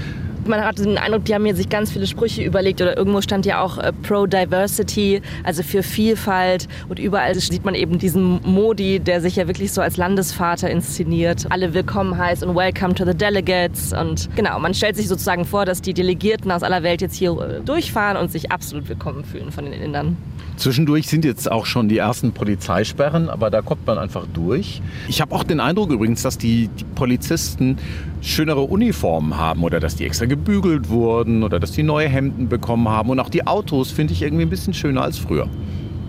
man 0.50 0.64
hat 0.64 0.78
den 0.78 0.98
Eindruck, 0.98 1.24
die 1.24 1.34
haben 1.34 1.44
mir 1.44 1.54
sich 1.54 1.68
ganz 1.68 1.92
viele 1.92 2.06
Sprüche 2.06 2.42
überlegt 2.42 2.82
oder 2.82 2.96
irgendwo 2.96 3.20
stand 3.22 3.46
ja 3.46 3.62
auch 3.62 3.78
äh, 3.78 3.92
Pro-Diversity, 3.92 5.22
also 5.44 5.62
für 5.62 5.82
Vielfalt 5.82 6.68
und 6.88 6.98
überall 6.98 7.34
sieht 7.36 7.64
man 7.64 7.74
eben 7.74 7.98
diesen 7.98 8.40
Modi, 8.42 8.98
der 8.98 9.20
sich 9.20 9.36
ja 9.36 9.46
wirklich 9.46 9.72
so 9.72 9.80
als 9.80 9.96
Landesvater 9.96 10.68
inszeniert, 10.68 11.46
alle 11.50 11.72
willkommen 11.72 12.18
heißt 12.18 12.42
und 12.42 12.54
Welcome 12.54 12.94
to 12.94 13.06
the 13.06 13.14
Delegates 13.14 13.92
und 13.92 14.28
genau, 14.34 14.58
man 14.58 14.74
stellt 14.74 14.96
sich 14.96 15.08
sozusagen 15.08 15.44
vor, 15.44 15.64
dass 15.64 15.80
die 15.80 15.94
Delegierten 15.94 16.50
aus 16.50 16.64
aller 16.64 16.82
Welt 16.82 17.00
jetzt 17.00 17.14
hier 17.14 17.30
äh, 17.38 17.60
durchfahren 17.60 18.16
und 18.16 18.32
sich 18.32 18.50
absolut 18.50 18.88
willkommen 18.88 19.24
fühlen 19.24 19.52
von 19.52 19.64
den 19.64 19.74
Indern. 19.74 20.16
Zwischendurch 20.60 21.08
sind 21.08 21.24
jetzt 21.24 21.50
auch 21.50 21.64
schon 21.64 21.88
die 21.88 21.96
ersten 21.96 22.32
Polizeisperren, 22.32 23.30
aber 23.30 23.48
da 23.48 23.62
kommt 23.62 23.86
man 23.86 23.96
einfach 23.96 24.26
durch. 24.34 24.82
Ich 25.08 25.22
habe 25.22 25.34
auch 25.34 25.42
den 25.42 25.58
Eindruck 25.58 25.90
übrigens, 25.90 26.20
dass 26.20 26.36
die, 26.36 26.68
die, 26.68 26.84
Polizisten 26.84 27.78
schönere 28.20 28.60
Uniformen 28.60 29.38
haben 29.38 29.64
oder 29.64 29.80
dass 29.80 29.96
die 29.96 30.04
extra 30.04 30.26
gebügelt 30.40 30.88
wurden 30.88 31.42
oder 31.42 31.60
dass 31.60 31.72
die 31.72 31.82
neue 31.82 32.08
Hemden 32.08 32.48
bekommen 32.48 32.88
haben. 32.88 33.10
Und 33.10 33.20
auch 33.20 33.28
die 33.28 33.46
Autos 33.46 33.90
finde 33.90 34.14
ich 34.14 34.22
irgendwie 34.22 34.44
ein 34.44 34.50
bisschen 34.50 34.72
schöner 34.72 35.02
als 35.02 35.18
früher. 35.18 35.48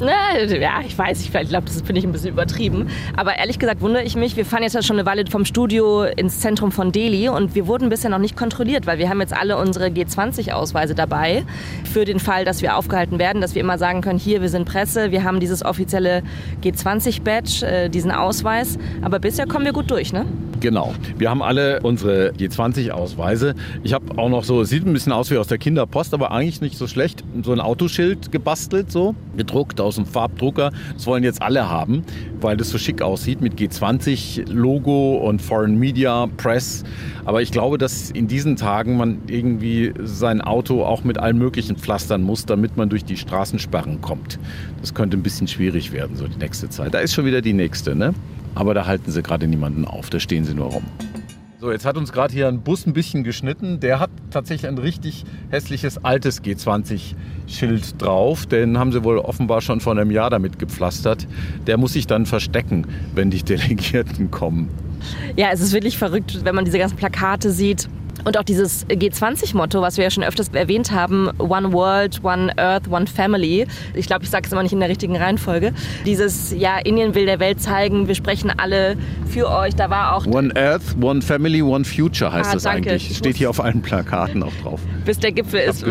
Ja, 0.01 0.81
ich 0.83 0.97
weiß, 0.97 1.21
ich 1.21 1.31
glaube, 1.31 1.65
das 1.65 1.81
finde 1.83 1.99
ich 1.99 2.05
ein 2.05 2.11
bisschen 2.11 2.31
übertrieben. 2.31 2.87
Aber 3.15 3.37
ehrlich 3.37 3.59
gesagt 3.59 3.81
wundere 3.81 4.03
ich 4.03 4.15
mich. 4.15 4.35
Wir 4.35 4.45
fahren 4.45 4.63
jetzt 4.63 4.83
schon 4.83 4.97
eine 4.97 5.05
Weile 5.05 5.23
vom 5.29 5.45
Studio 5.45 6.03
ins 6.03 6.39
Zentrum 6.39 6.71
von 6.71 6.91
Delhi 6.91 7.29
und 7.29 7.53
wir 7.53 7.67
wurden 7.67 7.89
bisher 7.89 8.09
noch 8.09 8.17
nicht 8.17 8.35
kontrolliert, 8.35 8.87
weil 8.87 8.97
wir 8.97 9.09
haben 9.09 9.21
jetzt 9.21 9.33
alle 9.33 9.57
unsere 9.57 9.87
G20-Ausweise 9.87 10.95
dabei 10.95 11.43
für 11.83 12.03
den 12.03 12.19
Fall, 12.19 12.45
dass 12.45 12.63
wir 12.63 12.77
aufgehalten 12.77 13.19
werden, 13.19 13.41
dass 13.41 13.53
wir 13.53 13.61
immer 13.61 13.77
sagen 13.77 14.01
können, 14.01 14.17
hier, 14.17 14.41
wir 14.41 14.49
sind 14.49 14.65
Presse, 14.65 15.11
wir 15.11 15.23
haben 15.23 15.39
dieses 15.39 15.63
offizielle 15.63 16.23
G20-Badge, 16.63 17.65
äh, 17.67 17.89
diesen 17.89 18.11
Ausweis. 18.11 18.79
Aber 19.03 19.19
bisher 19.19 19.45
kommen 19.45 19.65
wir 19.65 19.73
gut 19.73 19.91
durch, 19.91 20.13
ne? 20.13 20.25
Genau. 20.61 20.93
Wir 21.17 21.31
haben 21.31 21.41
alle 21.41 21.79
unsere 21.81 22.33
G20-Ausweise. 22.33 23.55
Ich 23.83 23.93
habe 23.93 24.15
auch 24.19 24.29
noch 24.29 24.43
so, 24.43 24.63
sieht 24.63 24.85
ein 24.85 24.93
bisschen 24.93 25.11
aus 25.11 25.31
wie 25.31 25.37
aus 25.37 25.47
der 25.47 25.57
Kinderpost, 25.57 26.13
aber 26.13 26.31
eigentlich 26.31 26.61
nicht 26.61 26.77
so 26.77 26.85
schlecht, 26.85 27.23
so 27.41 27.51
ein 27.51 27.59
Autoschild 27.59 28.31
gebastelt, 28.31 28.91
so 28.91 29.15
gedruckt 29.35 29.81
aus 29.81 29.95
dem 29.95 30.05
Farbdrucker. 30.05 30.71
Das 30.93 31.07
wollen 31.07 31.23
jetzt 31.23 31.41
alle 31.41 31.67
haben, 31.67 32.03
weil 32.39 32.57
das 32.57 32.69
so 32.69 32.77
schick 32.77 33.01
aussieht 33.01 33.41
mit 33.41 33.55
G20-Logo 33.55 35.15
und 35.27 35.41
Foreign 35.41 35.79
Media, 35.79 36.27
Press. 36.37 36.83
Aber 37.25 37.41
ich 37.41 37.51
glaube, 37.51 37.79
dass 37.79 38.11
in 38.11 38.27
diesen 38.27 38.55
Tagen 38.55 38.97
man 38.97 39.17
irgendwie 39.25 39.93
sein 40.03 40.41
Auto 40.41 40.83
auch 40.83 41.03
mit 41.03 41.17
allen 41.17 41.39
möglichen 41.39 41.75
pflastern 41.75 42.21
muss, 42.21 42.45
damit 42.45 42.77
man 42.77 42.87
durch 42.87 43.03
die 43.03 43.17
Straßensperren 43.17 44.01
kommt. 44.01 44.37
Das 44.79 44.93
könnte 44.93 45.17
ein 45.17 45.23
bisschen 45.23 45.47
schwierig 45.47 45.91
werden, 45.91 46.15
so 46.15 46.27
die 46.27 46.37
nächste 46.37 46.69
Zeit. 46.69 46.93
Da 46.93 46.99
ist 46.99 47.15
schon 47.15 47.25
wieder 47.25 47.41
die 47.41 47.53
nächste, 47.53 47.95
ne? 47.95 48.13
Aber 48.55 48.73
da 48.73 48.85
halten 48.85 49.11
sie 49.11 49.21
gerade 49.23 49.47
niemanden 49.47 49.85
auf, 49.85 50.09
da 50.09 50.19
stehen 50.19 50.43
sie 50.43 50.53
nur 50.53 50.67
rum. 50.67 50.83
So, 51.61 51.71
jetzt 51.71 51.85
hat 51.85 51.95
uns 51.95 52.11
gerade 52.11 52.33
hier 52.33 52.47
ein 52.47 52.61
Bus 52.61 52.87
ein 52.87 52.93
bisschen 52.93 53.23
geschnitten. 53.23 53.79
Der 53.79 53.99
hat 53.99 54.09
tatsächlich 54.31 54.67
ein 54.67 54.79
richtig 54.79 55.25
hässliches 55.51 56.03
altes 56.03 56.43
G20-Schild 56.43 58.01
drauf. 58.01 58.47
Den 58.47 58.79
haben 58.79 58.91
sie 58.91 59.03
wohl 59.03 59.19
offenbar 59.19 59.61
schon 59.61 59.79
vor 59.79 59.91
einem 59.91 60.09
Jahr 60.09 60.31
damit 60.31 60.57
gepflastert. 60.57 61.27
Der 61.67 61.77
muss 61.77 61.93
sich 61.93 62.07
dann 62.07 62.25
verstecken, 62.25 62.87
wenn 63.13 63.29
die 63.29 63.43
Delegierten 63.43 64.31
kommen. 64.31 64.69
Ja, 65.35 65.49
es 65.51 65.61
ist 65.61 65.71
wirklich 65.71 65.99
verrückt, 65.99 66.39
wenn 66.43 66.55
man 66.55 66.65
diese 66.65 66.79
ganzen 66.79 66.97
Plakate 66.97 67.51
sieht. 67.51 67.87
Und 68.23 68.37
auch 68.37 68.43
dieses 68.43 68.87
G20-Motto, 68.87 69.81
was 69.81 69.97
wir 69.97 70.03
ja 70.03 70.11
schon 70.11 70.23
öfters 70.23 70.49
erwähnt 70.49 70.91
haben, 70.91 71.29
One 71.39 71.73
World, 71.73 72.23
One 72.23 72.51
Earth, 72.57 72.89
One 72.89 73.07
Family. 73.07 73.65
Ich 73.93 74.07
glaube, 74.07 74.23
ich 74.23 74.29
sage 74.29 74.45
es 74.45 74.51
immer 74.51 74.63
nicht 74.63 74.73
in 74.73 74.79
der 74.79 74.89
richtigen 74.89 75.15
Reihenfolge. 75.15 75.73
Dieses, 76.05 76.51
ja, 76.51 76.77
Indien 76.77 77.15
will 77.15 77.25
der 77.25 77.39
Welt 77.39 77.61
zeigen, 77.61 78.07
wir 78.07 78.15
sprechen 78.15 78.51
alle 78.55 78.97
für 79.27 79.49
euch. 79.49 79.75
Da 79.75 79.89
war 79.89 80.15
auch... 80.15 80.25
One 80.27 80.53
Earth, 80.55 80.95
One 81.01 81.21
Family, 81.21 81.61
One 81.61 81.85
Future 81.85 82.31
heißt 82.31 82.51
ah, 82.51 82.53
das 82.53 82.63
danke. 82.63 82.91
eigentlich. 82.91 83.17
Steht 83.17 83.37
hier 83.37 83.49
auf 83.49 83.59
allen 83.59 83.81
Plakaten 83.81 84.43
auch 84.43 84.53
drauf. 84.61 84.81
Bis 85.05 85.19
der 85.19 85.31
Gipfel 85.31 85.61
ist, 85.61 85.83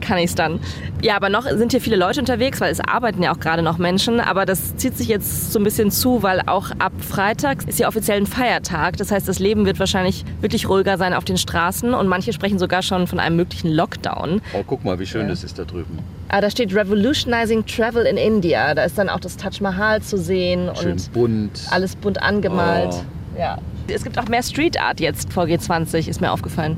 kann 0.00 0.18
ich 0.18 0.26
es 0.26 0.34
dann. 0.34 0.60
Ja, 1.02 1.16
aber 1.16 1.28
noch 1.28 1.44
sind 1.44 1.72
hier 1.72 1.80
viele 1.80 1.96
Leute 1.96 2.20
unterwegs, 2.20 2.60
weil 2.60 2.70
es 2.70 2.80
arbeiten 2.80 3.22
ja 3.22 3.32
auch 3.32 3.40
gerade 3.40 3.62
noch 3.62 3.78
Menschen. 3.78 4.20
Aber 4.20 4.44
das 4.44 4.76
zieht 4.76 4.96
sich 4.96 5.08
jetzt 5.08 5.52
so 5.52 5.58
ein 5.58 5.64
bisschen 5.64 5.90
zu, 5.90 6.22
weil 6.22 6.42
auch 6.46 6.70
ab 6.78 6.92
Freitag 7.00 7.66
ist 7.66 7.78
ja 7.78 7.88
offiziell 7.88 8.18
ein 8.18 8.26
Feiertag. 8.26 8.96
Das 8.96 9.10
heißt, 9.10 9.28
das 9.28 9.38
Leben 9.38 9.64
wird 9.64 9.78
wahrscheinlich 9.78 10.24
wirklich 10.40 10.68
ruhiger 10.68 10.98
sein 10.98 11.14
auf 11.14 11.24
den 11.24 11.38
Straßen 11.38 11.94
und 11.94 12.08
manche 12.08 12.32
sprechen 12.32 12.58
sogar 12.58 12.82
schon 12.82 13.06
von 13.06 13.20
einem 13.20 13.36
möglichen 13.36 13.70
Lockdown. 13.70 14.42
Oh, 14.52 14.64
guck 14.66 14.84
mal, 14.84 14.98
wie 14.98 15.06
schön 15.06 15.22
ja. 15.22 15.28
das 15.28 15.44
ist 15.44 15.58
da 15.58 15.64
drüben. 15.64 15.98
Ah, 16.28 16.40
da 16.40 16.50
steht 16.50 16.74
Revolutionizing 16.74 17.64
Travel 17.64 18.04
in 18.04 18.16
India. 18.18 18.74
Da 18.74 18.84
ist 18.84 18.98
dann 18.98 19.08
auch 19.08 19.20
das 19.20 19.36
Taj 19.36 19.60
Mahal 19.60 20.02
zu 20.02 20.18
sehen 20.18 20.70
schön 20.74 20.92
und 20.92 21.12
bunt. 21.12 21.60
alles 21.70 21.96
bunt 21.96 22.22
angemalt. 22.22 22.92
Oh. 22.92 23.38
Ja. 23.38 23.58
Es 23.88 24.04
gibt 24.04 24.18
auch 24.18 24.28
mehr 24.28 24.42
Street 24.42 24.78
Art 24.78 25.00
jetzt 25.00 25.32
vor 25.32 25.44
G20, 25.44 26.08
ist 26.08 26.20
mir 26.20 26.30
aufgefallen. 26.30 26.76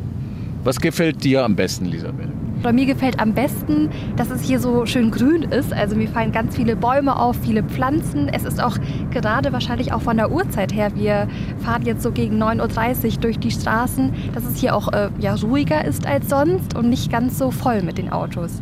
Was 0.63 0.81
gefällt 0.81 1.25
dir 1.25 1.45
am 1.45 1.57
besten, 1.57 1.87
Elisabeth? 1.87 2.29
Bei 2.63 2.75
mir 2.75 2.85
gefällt 2.85 3.19
am 3.19 3.33
besten, 3.33 3.89
dass 4.17 4.29
es 4.29 4.43
hier 4.43 4.61
so 4.61 4.85
schön 4.85 5.11
grün 5.11 5.45
ist. 5.45 5.73
Also 5.73 5.97
mir 5.97 6.09
fallen 6.09 6.31
ganz 6.31 6.57
viele 6.57 6.77
Bäume 6.77 7.19
auf, 7.19 7.39
viele 7.43 7.63
Pflanzen. 7.63 8.29
Es 8.29 8.45
ist 8.45 8.63
auch 8.63 8.77
gerade 9.11 9.55
wahrscheinlich 9.55 9.95
auch 9.95 10.03
von 10.03 10.19
der 10.19 10.31
Uhrzeit 10.31 10.75
her. 10.75 10.95
Wir 10.95 11.27
fahren 11.65 11.87
jetzt 11.87 12.03
so 12.03 12.13
gegen 12.13 12.43
9.30 12.43 13.15
Uhr 13.15 13.21
durch 13.23 13.39
die 13.39 13.51
Straßen, 13.51 14.13
dass 14.35 14.45
es 14.45 14.59
hier 14.59 14.77
auch 14.77 14.93
äh, 14.93 15.09
ja, 15.19 15.35
ruhiger 15.37 15.87
ist 15.87 16.07
als 16.07 16.29
sonst 16.29 16.77
und 16.77 16.91
nicht 16.91 17.11
ganz 17.11 17.39
so 17.39 17.51
voll 17.51 17.81
mit 17.81 17.97
den 17.97 18.13
Autos. 18.13 18.61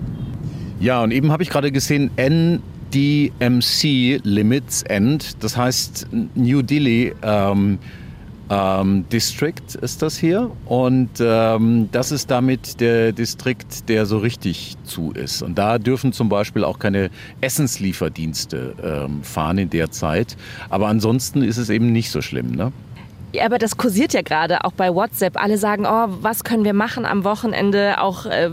Ja, 0.79 1.03
und 1.03 1.11
eben 1.11 1.33
habe 1.33 1.43
ich 1.43 1.51
gerade 1.51 1.73
gesehen, 1.73 2.13
NDMC 2.17 4.21
Limits 4.23 4.85
End, 4.85 5.43
das 5.43 5.57
heißt 5.57 6.07
New 6.37 6.63
Delhi. 6.63 7.15
Ähm, 7.23 7.81
ähm, 8.51 9.05
District 9.11 9.75
ist 9.81 10.03
das 10.03 10.17
hier 10.17 10.51
und 10.67 11.11
ähm, 11.21 11.89
das 11.93 12.13
ist 12.13 12.31
damit 12.31 12.81
der 12.81 13.13
Distrikt, 13.13 13.89
der 13.89 14.07
so 14.07 14.19
richtig 14.19 14.77
zu 14.85 15.13
ist. 15.13 15.43
Und 15.43 15.57
da 15.57 15.79
dürfen 15.79 16.13
zum 16.13 16.29
Beispiel 16.29 16.65
auch 16.65 16.79
keine 16.79 17.11
Essenslieferdienste 17.41 18.75
ähm, 18.83 19.23
fahren 19.23 19.59
in 19.59 19.71
der 19.71 19.91
Zeit. 19.91 20.37
Aber 20.71 20.89
ansonsten 20.89 21.43
ist 21.43 21.59
es 21.59 21.69
eben 21.71 21.93
nicht 21.93 22.11
so 22.11 22.23
schlimm. 22.23 22.53
Ne? 22.53 22.73
Ja, 23.35 23.45
aber 23.45 23.59
das 23.59 23.77
kursiert 23.77 24.15
ja 24.15 24.23
gerade 24.23 24.65
auch 24.65 24.73
bei 24.73 24.95
WhatsApp. 24.95 25.39
Alle 25.39 25.59
sagen, 25.59 25.85
oh, 25.87 26.07
was 26.23 26.45
können 26.45 26.65
wir 26.65 26.73
machen 26.73 27.05
am 27.05 27.25
Wochenende? 27.25 28.01
Auch 28.01 28.25
äh, 28.25 28.49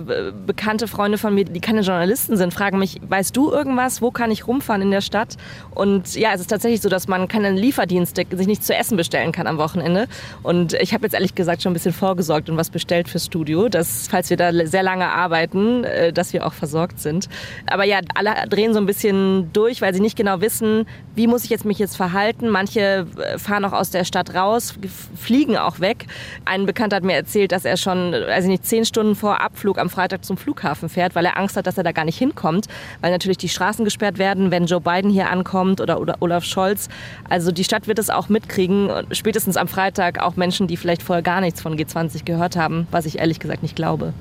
bekannte 0.46 0.90
Freunde 0.90 1.18
von 1.18 1.34
mir, 1.34 1.46
die 1.46 1.62
keine 1.62 1.80
Journalisten 1.80 2.36
sind, 2.36 2.54
fragen 2.54 2.78
mich, 2.78 3.00
weißt 3.08 3.38
du 3.38 3.52
irgendwas? 3.52 4.02
Wo 4.02 4.12
kann 4.12 4.32
ich 4.32 4.48
rumfahren 4.48 4.82
in 4.82 4.92
der 4.92 5.00
Stadt? 5.00 5.38
Und 5.74 6.16
ja, 6.16 6.34
es 6.34 6.42
ist 6.42 6.48
tatsächlich 6.48 6.82
so, 6.82 6.90
dass 6.90 7.08
man 7.08 7.30
keine 7.30 7.52
Lieferdienste 7.52 8.26
sich 8.32 8.48
nicht 8.48 8.66
zu 8.66 8.76
essen 8.76 8.98
bestellen 8.98 9.32
kann 9.32 9.48
am 9.48 9.58
Wochenende. 9.58 10.08
Und 10.44 10.74
ich 10.74 10.94
habe 10.94 11.04
jetzt 11.04 11.14
ehrlich 11.14 11.36
gesagt 11.36 11.64
schon 11.64 11.72
ein 11.72 11.74
bisschen 11.74 11.94
vorgesorgt 11.94 12.50
und 12.50 12.58
was 12.58 12.70
bestellt 12.70 13.08
fürs 13.08 13.28
Studio, 13.28 13.70
dass, 13.70 14.10
falls 14.10 14.30
wir 14.30 14.36
da 14.36 14.52
sehr 14.66 14.84
lange 14.84 15.08
arbeiten, 15.08 15.86
äh, 15.86 16.12
dass 16.12 16.34
wir 16.34 16.46
auch 16.46 16.54
versorgt 16.54 17.00
sind. 17.00 17.30
Aber 17.68 17.86
ja, 17.86 18.02
alle 18.14 18.34
drehen 18.50 18.74
so 18.74 18.80
ein 18.80 18.86
bisschen 18.86 19.54
durch, 19.54 19.82
weil 19.82 19.94
sie 19.94 20.02
nicht 20.02 20.18
genau 20.18 20.42
wissen, 20.42 20.86
wie 21.16 21.28
muss 21.28 21.46
ich 21.46 21.50
jetzt 21.50 21.64
mich 21.64 21.80
jetzt 21.80 21.96
verhalten. 21.96 22.50
Manche 22.50 23.08
äh, 23.18 23.38
fahren 23.38 23.64
auch 23.64 23.72
aus 23.72 23.90
der 23.90 24.04
Stadt 24.04 24.36
raus 24.36 24.65
raus, 24.66 24.76
fliegen 25.16 25.58
auch 25.58 25.80
weg. 25.80 26.06
Ein 26.46 26.66
Bekannter 26.66 26.98
hat 26.98 27.04
mir 27.04 27.14
erzählt, 27.14 27.52
dass 27.52 27.66
er 27.66 27.78
schon, 27.78 28.14
also 28.14 28.48
nicht 28.48 28.66
zehn 28.66 28.86
Stunden 28.86 29.16
vor 29.16 29.42
Abflug 29.42 29.78
am 29.78 29.90
Freitag 29.90 30.26
zum 30.26 30.38
Flughafen 30.38 30.90
fährt, 30.90 31.16
weil 31.16 31.26
er 31.26 31.38
Angst 31.38 31.58
hat, 31.58 31.68
dass 31.68 31.78
er 31.78 31.84
da 31.84 31.92
gar 31.92 32.06
nicht 32.06 32.18
hinkommt, 32.18 32.68
weil 33.02 33.12
natürlich 33.12 33.38
die 33.38 33.50
Straßen 33.50 33.86
gesperrt 33.86 34.18
werden, 34.18 34.52
wenn 34.52 34.66
Joe 34.66 34.82
Biden 34.82 35.12
hier 35.12 35.30
ankommt 35.30 35.82
oder, 35.82 36.00
oder 36.00 36.18
Olaf 36.20 36.44
Scholz. 36.44 36.90
Also 37.30 37.52
die 37.52 37.64
Stadt 37.64 37.88
wird 37.88 38.00
es 38.00 38.10
auch 38.10 38.30
mitkriegen, 38.30 38.90
spätestens 39.12 39.58
am 39.58 39.68
Freitag 39.68 40.22
auch 40.22 40.36
Menschen, 40.36 40.68
die 40.68 40.78
vielleicht 40.78 41.04
vorher 41.04 41.24
gar 41.24 41.42
nichts 41.42 41.62
von 41.62 41.78
G20 41.78 42.26
gehört 42.26 42.56
haben, 42.56 42.88
was 42.92 43.06
ich 43.06 43.20
ehrlich 43.20 43.40
gesagt 43.40 43.64
nicht 43.64 43.76
glaube. 43.76 44.14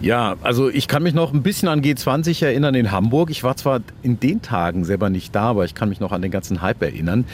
Ja, 0.00 0.36
also 0.42 0.68
ich 0.68 0.88
kann 0.88 1.02
mich 1.02 1.14
noch 1.14 1.32
ein 1.32 1.42
bisschen 1.42 1.68
an 1.68 1.80
G20 1.82 2.44
erinnern 2.44 2.74
in 2.74 2.90
Hamburg. 2.90 3.30
Ich 3.30 3.42
war 3.44 3.56
zwar 3.56 3.80
in 4.02 4.20
den 4.20 4.42
Tagen 4.42 4.84
selber 4.84 5.10
nicht 5.10 5.34
da, 5.34 5.50
aber 5.50 5.64
ich 5.64 5.74
kann 5.74 5.88
mich 5.88 6.00
noch 6.00 6.12
an 6.12 6.22
den 6.22 6.30
ganzen 6.30 6.62
Hype 6.62 6.82
erinnern. 6.82 7.24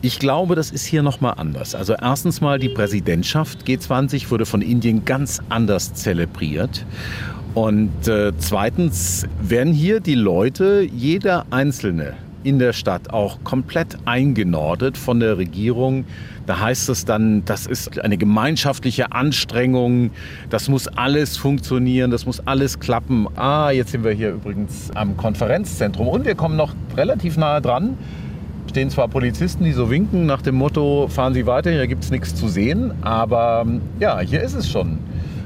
Ich 0.00 0.18
glaube, 0.18 0.54
das 0.54 0.70
ist 0.70 0.84
hier 0.84 1.02
noch 1.02 1.20
mal 1.20 1.32
anders. 1.32 1.74
Also 1.74 1.91
also 1.92 2.04
erstens 2.04 2.40
mal 2.40 2.58
die 2.58 2.68
Präsidentschaft 2.70 3.66
G20 3.66 4.30
wurde 4.30 4.46
von 4.46 4.62
Indien 4.62 5.04
ganz 5.04 5.40
anders 5.48 5.92
zelebriert. 5.94 6.86
Und 7.54 8.08
äh, 8.08 8.32
zweitens 8.38 9.26
werden 9.42 9.74
hier 9.74 10.00
die 10.00 10.14
Leute, 10.14 10.80
jeder 10.90 11.44
Einzelne 11.50 12.14
in 12.44 12.58
der 12.58 12.72
Stadt 12.72 13.12
auch 13.12 13.44
komplett 13.44 13.98
eingenordet 14.06 14.96
von 14.96 15.20
der 15.20 15.36
Regierung. 15.36 16.06
Da 16.46 16.60
heißt 16.60 16.88
es 16.88 17.04
dann, 17.04 17.44
das 17.44 17.66
ist 17.66 18.00
eine 18.00 18.16
gemeinschaftliche 18.16 19.12
Anstrengung, 19.12 20.10
das 20.48 20.68
muss 20.68 20.88
alles 20.88 21.36
funktionieren, 21.36 22.10
das 22.10 22.26
muss 22.26 22.40
alles 22.46 22.80
klappen. 22.80 23.28
Ah, 23.36 23.70
jetzt 23.70 23.92
sind 23.92 24.02
wir 24.02 24.12
hier 24.12 24.30
übrigens 24.30 24.90
am 24.94 25.16
Konferenzzentrum 25.16 26.08
und 26.08 26.24
wir 26.24 26.34
kommen 26.34 26.56
noch 26.56 26.74
relativ 26.96 27.36
nahe 27.36 27.60
dran 27.60 27.98
stehen 28.68 28.90
zwar 28.90 29.08
Polizisten, 29.08 29.64
die 29.64 29.72
so 29.72 29.90
winken 29.90 30.26
nach 30.26 30.42
dem 30.42 30.54
Motto, 30.54 31.08
fahren 31.08 31.34
Sie 31.34 31.46
weiter, 31.46 31.70
hier 31.70 31.86
gibt 31.86 32.04
es 32.04 32.10
nichts 32.10 32.34
zu 32.34 32.48
sehen, 32.48 32.92
aber 33.02 33.66
ja, 34.00 34.20
hier 34.20 34.42
ist 34.42 34.54
es 34.54 34.68
schon 34.68 34.98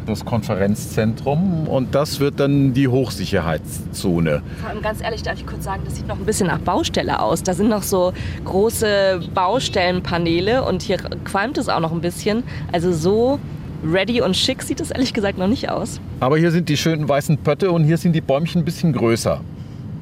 das 0.07 0.25
Konferenzzentrum 0.25 1.67
und 1.69 1.95
das 1.95 2.21
wird 2.21 2.39
dann 2.39 2.73
die 2.73 2.89
Hochsicherheitszone. 2.89 4.43
Vor 4.61 4.71
allem 4.71 4.83
ganz 4.83 5.03
ehrlich, 5.03 5.23
darf 5.23 5.35
ich 5.35 5.47
kurz 5.47 5.65
sagen, 5.65 5.83
das 5.85 5.97
sieht 5.97 6.07
noch 6.07 6.19
ein 6.19 6.25
bisschen 6.25 6.47
nach 6.47 6.61
Baustelle 6.61 7.21
aus. 7.21 7.43
Da 7.43 7.55
sind 7.55 7.69
noch 7.69 7.83
so 7.83 8.13
große 8.45 9.21
Baustellenpaneele 9.35 10.63
und 10.63 10.83
hier 10.83 10.99
qualmt 11.25 11.59
es 11.59 11.69
auch 11.69 11.81
noch 11.81 11.93
ein 11.93 12.01
bisschen. 12.01 12.45
Also 12.73 12.93
so 12.93 13.41
ready 13.85 14.21
und 14.21 14.37
schick 14.37 14.63
sieht 14.63 14.81
es 14.81 14.91
ehrlich 14.91 15.13
gesagt 15.13 15.39
noch 15.39 15.49
nicht 15.49 15.71
aus. 15.71 16.01
Aber 16.21 16.39
hier 16.39 16.51
sind 16.51 16.69
die 16.69 16.77
schönen 16.77 17.09
weißen 17.09 17.39
Pötte 17.39 17.71
und 17.71 17.85
hier 17.85 17.99
sind 17.99 18.13
die 18.13 18.21
Bäumchen 18.21 18.63
ein 18.63 18.65
bisschen 18.65 18.93
größer. 18.93 19.41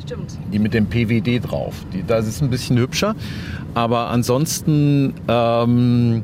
Stimmt. 0.06 0.38
Die 0.52 0.58
mit 0.58 0.74
dem 0.74 0.86
PWD 0.86 1.40
drauf. 1.40 1.74
Die, 1.92 2.04
das 2.06 2.26
ist 2.26 2.42
ein 2.42 2.50
bisschen 2.50 2.78
hübscher. 2.78 3.14
Aber 3.74 4.10
ansonsten, 4.10 5.14
ähm, 5.28 6.22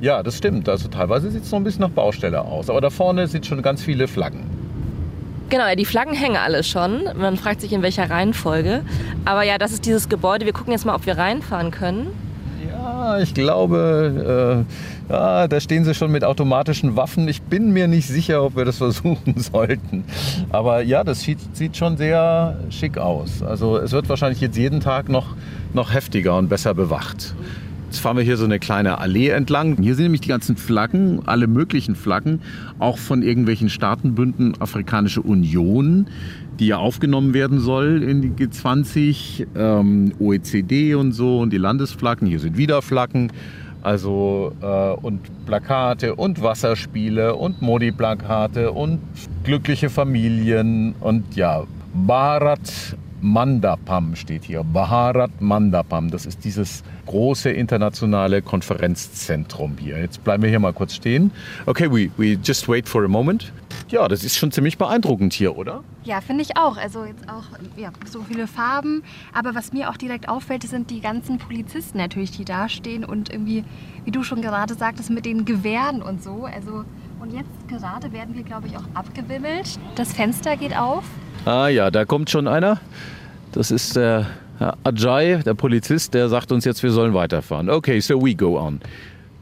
ja, 0.00 0.22
das 0.22 0.38
stimmt. 0.38 0.68
Also 0.68 0.88
teilweise 0.88 1.30
sieht 1.30 1.44
es 1.44 1.50
noch 1.50 1.60
ein 1.60 1.64
bisschen 1.64 1.82
nach 1.82 1.90
Baustelle 1.90 2.42
aus. 2.42 2.68
Aber 2.68 2.80
da 2.80 2.90
vorne 2.90 3.26
sind 3.26 3.46
schon 3.46 3.62
ganz 3.62 3.82
viele 3.82 4.08
Flaggen. 4.08 4.44
Genau, 5.48 5.64
die 5.76 5.84
Flaggen 5.84 6.14
hängen 6.14 6.36
alle 6.36 6.64
schon. 6.64 7.04
Man 7.16 7.36
fragt 7.36 7.60
sich, 7.60 7.72
in 7.72 7.82
welcher 7.82 8.08
Reihenfolge. 8.08 8.82
Aber 9.24 9.42
ja, 9.42 9.58
das 9.58 9.72
ist 9.72 9.84
dieses 9.84 10.08
Gebäude. 10.08 10.46
Wir 10.46 10.52
gucken 10.52 10.72
jetzt 10.72 10.86
mal, 10.86 10.94
ob 10.94 11.04
wir 11.06 11.18
reinfahren 11.18 11.70
können. 11.70 12.08
Ich 13.22 13.34
glaube, 13.34 14.64
äh, 15.08 15.12
ja, 15.12 15.48
da 15.48 15.60
stehen 15.60 15.84
sie 15.84 15.94
schon 15.94 16.10
mit 16.10 16.24
automatischen 16.24 16.96
Waffen. 16.96 17.28
Ich 17.28 17.42
bin 17.42 17.72
mir 17.72 17.86
nicht 17.88 18.08
sicher, 18.08 18.42
ob 18.42 18.56
wir 18.56 18.64
das 18.64 18.78
versuchen 18.78 19.34
sollten. 19.36 20.04
Aber 20.50 20.82
ja, 20.82 21.04
das 21.04 21.20
sieht, 21.20 21.38
sieht 21.52 21.76
schon 21.76 21.96
sehr 21.96 22.58
schick 22.70 22.98
aus. 22.98 23.42
Also 23.42 23.76
es 23.76 23.92
wird 23.92 24.08
wahrscheinlich 24.08 24.40
jetzt 24.40 24.56
jeden 24.56 24.80
Tag 24.80 25.08
noch, 25.08 25.36
noch 25.74 25.92
heftiger 25.92 26.36
und 26.36 26.48
besser 26.48 26.74
bewacht. 26.74 27.34
Jetzt 27.86 28.00
fahren 28.00 28.16
wir 28.16 28.24
hier 28.24 28.38
so 28.38 28.46
eine 28.46 28.58
kleine 28.58 28.98
Allee 28.98 29.28
entlang. 29.28 29.76
Hier 29.76 29.94
sind 29.94 30.04
nämlich 30.04 30.22
die 30.22 30.30
ganzen 30.30 30.56
Flaggen, 30.56 31.20
alle 31.26 31.46
möglichen 31.46 31.94
Flaggen, 31.94 32.40
auch 32.78 32.96
von 32.96 33.22
irgendwelchen 33.22 33.68
Staatenbünden, 33.68 34.58
Afrikanische 34.62 35.20
Union, 35.20 36.06
die 36.58 36.68
ja 36.68 36.78
aufgenommen 36.78 37.34
werden 37.34 37.60
soll 37.60 38.02
in 38.02 38.22
die 38.22 38.30
G20, 38.30 39.46
ähm, 39.56 40.12
OECD 40.18 40.94
und 40.94 41.12
so 41.12 41.40
und 41.40 41.52
die 41.52 41.58
Landesflaggen. 41.58 42.28
Hier 42.28 42.40
sind 42.40 42.56
wieder 42.56 42.82
Flaggen. 42.82 43.32
Also 43.82 44.52
äh, 44.62 44.90
und 44.92 45.20
Plakate 45.44 46.14
und 46.14 46.40
Wasserspiele 46.40 47.34
und 47.34 47.62
Modi-Plakate 47.62 48.70
und 48.70 49.00
glückliche 49.42 49.90
Familien 49.90 50.94
und 51.00 51.34
ja, 51.34 51.64
Bharat 51.92 52.96
Mandapam 53.22 54.16
steht 54.16 54.44
hier. 54.44 54.64
Bharat 54.64 55.40
Mandapam. 55.40 56.10
Das 56.10 56.26
ist 56.26 56.44
dieses 56.44 56.82
große 57.06 57.50
internationale 57.50 58.42
Konferenzzentrum 58.42 59.76
hier. 59.78 59.98
Jetzt 59.98 60.24
bleiben 60.24 60.42
wir 60.42 60.50
hier 60.50 60.58
mal 60.58 60.72
kurz 60.72 60.94
stehen. 60.94 61.30
Okay, 61.66 61.90
we, 61.90 62.10
we 62.16 62.38
just 62.42 62.68
wait 62.68 62.88
for 62.88 63.04
a 63.04 63.08
moment. 63.08 63.52
Ja, 63.92 64.08
das 64.08 64.24
ist 64.24 64.38
schon 64.38 64.50
ziemlich 64.50 64.78
beeindruckend 64.78 65.34
hier, 65.34 65.54
oder? 65.54 65.84
Ja, 66.02 66.22
finde 66.22 66.40
ich 66.40 66.56
auch. 66.56 66.78
Also 66.78 67.04
jetzt 67.04 67.28
auch 67.28 67.44
ja, 67.76 67.90
so 68.10 68.22
viele 68.22 68.46
Farben. 68.46 69.02
Aber 69.34 69.54
was 69.54 69.74
mir 69.74 69.90
auch 69.90 69.98
direkt 69.98 70.30
auffällt, 70.30 70.62
sind 70.62 70.90
die 70.90 71.02
ganzen 71.02 71.36
Polizisten 71.36 71.98
natürlich, 71.98 72.30
die 72.30 72.46
da 72.46 72.70
stehen 72.70 73.04
und 73.04 73.30
irgendwie, 73.30 73.64
wie 74.06 74.10
du 74.10 74.22
schon 74.22 74.40
gerade 74.40 74.72
sagtest, 74.72 75.10
mit 75.10 75.26
den 75.26 75.44
Gewehren 75.44 76.00
und 76.00 76.22
so. 76.22 76.46
Also 76.46 76.86
und 77.20 77.34
jetzt 77.34 77.68
gerade 77.68 78.10
werden 78.14 78.34
wir, 78.34 78.44
glaube 78.44 78.66
ich, 78.66 78.78
auch 78.78 78.84
abgewimmelt. 78.94 79.78
Das 79.94 80.14
Fenster 80.14 80.56
geht 80.56 80.74
auf. 80.74 81.04
Ah 81.44 81.68
ja, 81.68 81.90
da 81.90 82.06
kommt 82.06 82.30
schon 82.30 82.48
einer. 82.48 82.80
Das 83.52 83.70
ist 83.70 83.96
der 83.96 84.26
Herr 84.58 84.78
Ajay, 84.84 85.42
der 85.42 85.52
Polizist, 85.52 86.14
der 86.14 86.30
sagt 86.30 86.50
uns 86.50 86.64
jetzt, 86.64 86.82
wir 86.82 86.92
sollen 86.92 87.12
weiterfahren. 87.12 87.68
Okay, 87.68 88.00
so 88.00 88.24
we 88.24 88.34
go 88.34 88.58
on. 88.58 88.80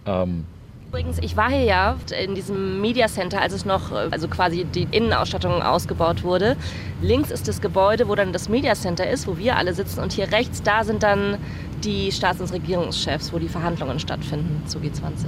Ähm 0.07 0.45
Übrigens, 0.91 1.19
ich 1.23 1.37
war 1.37 1.49
hier 1.51 1.63
ja 1.63 1.97
in 2.21 2.35
diesem 2.35 2.81
Media 2.81 3.07
Center, 3.07 3.41
als 3.41 3.53
es 3.53 3.65
noch, 3.65 3.93
also 3.93 4.27
quasi 4.27 4.65
die 4.65 4.89
Innenausstattung 4.91 5.63
ausgebaut 5.63 6.25
wurde. 6.25 6.57
Links 7.01 7.31
ist 7.31 7.47
das 7.47 7.61
Gebäude, 7.61 8.09
wo 8.09 8.17
dann 8.17 8.33
das 8.33 8.49
Media 8.49 8.75
Center 8.75 9.09
ist, 9.09 9.29
wo 9.29 9.39
wir 9.39 9.57
alle 9.57 9.73
sitzen. 9.73 10.01
Und 10.01 10.13
hier 10.13 10.33
rechts, 10.33 10.65
da 10.65 10.83
sind 10.83 11.05
dann 11.05 11.39
die 11.85 12.11
Staats- 12.11 12.41
und 12.41 12.53
Regierungschefs, 12.53 13.33
wo 13.33 13.39
die 13.39 13.47
Verhandlungen 13.47 14.01
stattfinden 14.01 14.67
zu 14.67 14.79
G20. 14.79 15.27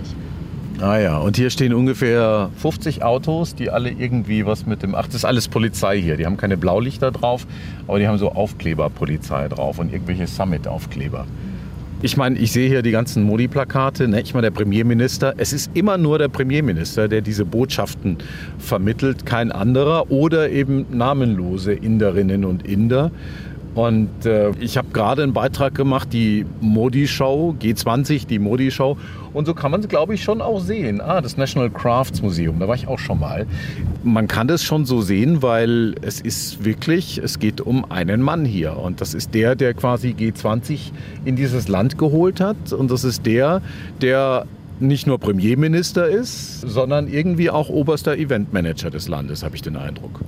Ah 0.81 0.99
ja, 0.99 1.19
und 1.19 1.37
hier 1.37 1.49
stehen 1.49 1.75
ungefähr 1.75 2.50
50 2.57 3.04
Autos, 3.04 3.54
die 3.54 3.71
alle 3.71 3.90
irgendwie 3.90 4.45
was 4.45 4.66
mit 4.66 4.83
dem. 4.83 4.97
Ach, 4.97 5.07
das 5.07 5.14
ist 5.14 5.25
alles 5.25 5.47
Polizei 5.47 6.00
hier. 6.00 6.16
Die 6.16 6.26
haben 6.26 6.38
keine 6.38 6.57
Blaulichter 6.57 7.12
drauf, 7.12 7.47
aber 7.87 8.00
die 8.00 8.09
haben 8.09 8.19
so 8.19 8.33
Aufkleber-Polizei 8.33 9.47
drauf 9.47 9.78
und 9.78 9.92
irgendwelche 9.92 10.26
Summit-Aufkleber. 10.26 11.25
Ich 12.05 12.17
meine, 12.17 12.37
ich 12.37 12.51
sehe 12.51 12.69
hier 12.69 12.83
die 12.83 12.91
ganzen 12.91 13.23
Modi-Plakate. 13.23 14.09
Ne? 14.09 14.21
Ich 14.23 14.35
meine, 14.35 14.47
der 14.47 14.51
Premierminister, 14.51 15.35
es 15.37 15.53
ist 15.53 15.71
immer 15.75 15.99
nur 15.99 16.19
der 16.19 16.27
Premierminister, 16.27 17.07
der 17.07 17.21
diese 17.21 17.45
Botschaften 17.45 18.19
vermittelt, 18.59 19.25
kein 19.25 19.53
anderer 19.53 20.11
oder 20.11 20.51
eben 20.51 20.85
namenlose 20.91 21.73
Inderinnen 21.73 22.45
und 22.45 22.67
Inder. 22.67 23.13
Und 23.75 24.26
äh, 24.26 24.50
ich 24.61 24.76
habe 24.76 24.88
gerade 24.93 25.23
einen 25.23 25.33
Beitrag 25.33 25.75
gemacht, 25.75 26.12
die 26.12 26.45
Modi-Show, 26.61 27.57
G20, 27.59 28.26
die 28.26 28.38
Modi-Show. 28.38 28.99
Und 29.33 29.47
so 29.47 29.55
kann 29.55 29.71
man 29.71 29.81
es, 29.81 29.88
glaube 29.88 30.14
ich, 30.14 30.23
schon 30.23 30.43
auch 30.43 30.61
sehen. 30.61 31.00
Ah, 31.00 31.23
das 31.23 31.38
National 31.38 31.71
Crafts 31.71 32.21
Museum, 32.21 32.59
da 32.59 32.69
war 32.69 32.75
ich 32.75 32.87
auch 32.87 32.99
schon 32.99 33.19
mal. 33.19 33.47
Man 34.05 34.29
kann 34.29 34.47
das 34.47 34.62
schon 34.62 34.85
so 34.85 35.00
sehen, 35.00 35.41
weil 35.41 35.95
es 36.02 36.21
ist 36.21 36.64
wirklich, 36.67 37.17
es 37.17 37.38
geht 37.38 37.62
um 37.62 37.91
einen 37.91 38.21
Mann 38.21 38.45
hier. 38.45 38.76
Und 38.76 39.00
das 39.00 39.14
ist 39.14 39.33
der, 39.33 39.57
der 39.57 39.73
quasi 39.73 40.11
G20 40.11 40.91
in 41.25 41.37
dieses 41.37 41.69
Land 41.69 41.97
geholt 41.97 42.41
hat. 42.41 42.75
Und 42.75 42.91
das 42.91 43.05
ist 43.05 43.25
der, 43.25 43.62
der 44.02 44.45
nicht 44.81 45.07
nur 45.07 45.19
Premierminister 45.19 46.09
ist, 46.09 46.61
sondern 46.61 47.09
irgendwie 47.09 47.49
auch 47.49 47.71
oberster 47.71 48.19
Eventmanager 48.19 48.91
des 48.91 49.09
Landes, 49.09 49.43
habe 49.43 49.57
ich 49.57 49.62
den 49.62 49.76
Eindruck. 49.76 50.21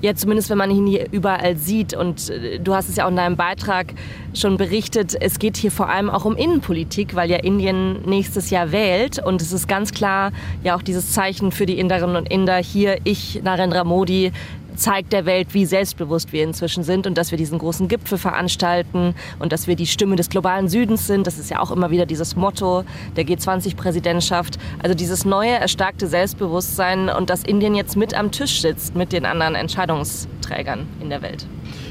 Ja, 0.00 0.14
zumindest 0.14 0.48
wenn 0.48 0.58
man 0.58 0.70
ihn 0.70 0.86
hier 0.86 1.08
überall 1.10 1.56
sieht. 1.56 1.94
Und 1.94 2.30
äh, 2.30 2.60
du 2.60 2.74
hast 2.74 2.88
es 2.88 2.96
ja 2.96 3.04
auch 3.04 3.10
in 3.10 3.16
deinem 3.16 3.36
Beitrag 3.36 3.94
schon 4.34 4.56
berichtet, 4.56 5.16
es 5.20 5.38
geht 5.38 5.56
hier 5.56 5.72
vor 5.72 5.88
allem 5.88 6.08
auch 6.10 6.24
um 6.24 6.36
Innenpolitik, 6.36 7.14
weil 7.14 7.30
ja 7.30 7.38
Indien 7.38 8.02
nächstes 8.06 8.50
Jahr 8.50 8.70
wählt. 8.70 9.18
Und 9.24 9.42
es 9.42 9.52
ist 9.52 9.66
ganz 9.66 9.92
klar 9.92 10.30
ja 10.62 10.76
auch 10.76 10.82
dieses 10.82 11.12
Zeichen 11.12 11.50
für 11.50 11.66
die 11.66 11.78
Inderinnen 11.78 12.16
und 12.16 12.30
Inder, 12.30 12.58
hier 12.58 12.98
ich, 13.04 13.42
Narendra 13.42 13.84
Modi, 13.84 14.32
zeigt 14.78 15.12
der 15.12 15.26
Welt, 15.26 15.48
wie 15.52 15.66
selbstbewusst 15.66 16.32
wir 16.32 16.44
inzwischen 16.44 16.84
sind 16.84 17.06
und 17.06 17.18
dass 17.18 17.30
wir 17.30 17.38
diesen 17.38 17.58
großen 17.58 17.88
Gipfel 17.88 18.18
veranstalten 18.18 19.14
und 19.38 19.52
dass 19.52 19.66
wir 19.66 19.76
die 19.76 19.86
Stimme 19.86 20.16
des 20.16 20.30
globalen 20.30 20.68
Südens 20.68 21.06
sind. 21.06 21.26
Das 21.26 21.38
ist 21.38 21.50
ja 21.50 21.60
auch 21.60 21.70
immer 21.70 21.90
wieder 21.90 22.06
dieses 22.06 22.36
Motto 22.36 22.84
der 23.16 23.24
G20-Präsidentschaft. 23.24 24.58
Also 24.82 24.94
dieses 24.94 25.24
neue, 25.24 25.50
erstarkte 25.50 26.06
Selbstbewusstsein 26.06 27.08
und 27.08 27.30
dass 27.30 27.42
Indien 27.42 27.74
jetzt 27.74 27.96
mit 27.96 28.14
am 28.14 28.30
Tisch 28.30 28.60
sitzt 28.60 28.94
mit 28.94 29.12
den 29.12 29.26
anderen 29.26 29.54
Entscheidungsträgern 29.54 30.86
in 31.00 31.10
der 31.10 31.22
Welt. 31.22 31.46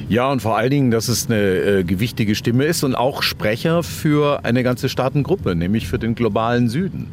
Ja, 0.10 0.32
und 0.32 0.42
vor 0.42 0.56
allen 0.56 0.70
Dingen, 0.70 0.90
dass 0.90 1.10
es 1.10 1.26
eine 1.26 1.42
äh, 1.42 1.84
gewichtige 1.84 2.34
Stimme 2.34 2.64
ist 2.64 2.86
und 2.86 2.96
auch 2.96 3.22
Sprecher 3.22 3.84
für 3.84 4.46
eine 4.46 4.64
ganze 4.64 4.88
Staatengruppe, 4.88 5.54
nämlich 5.54 5.90
für 5.90 6.00
den 6.00 6.16
globalen 6.16 6.70
Süden. 6.70 7.08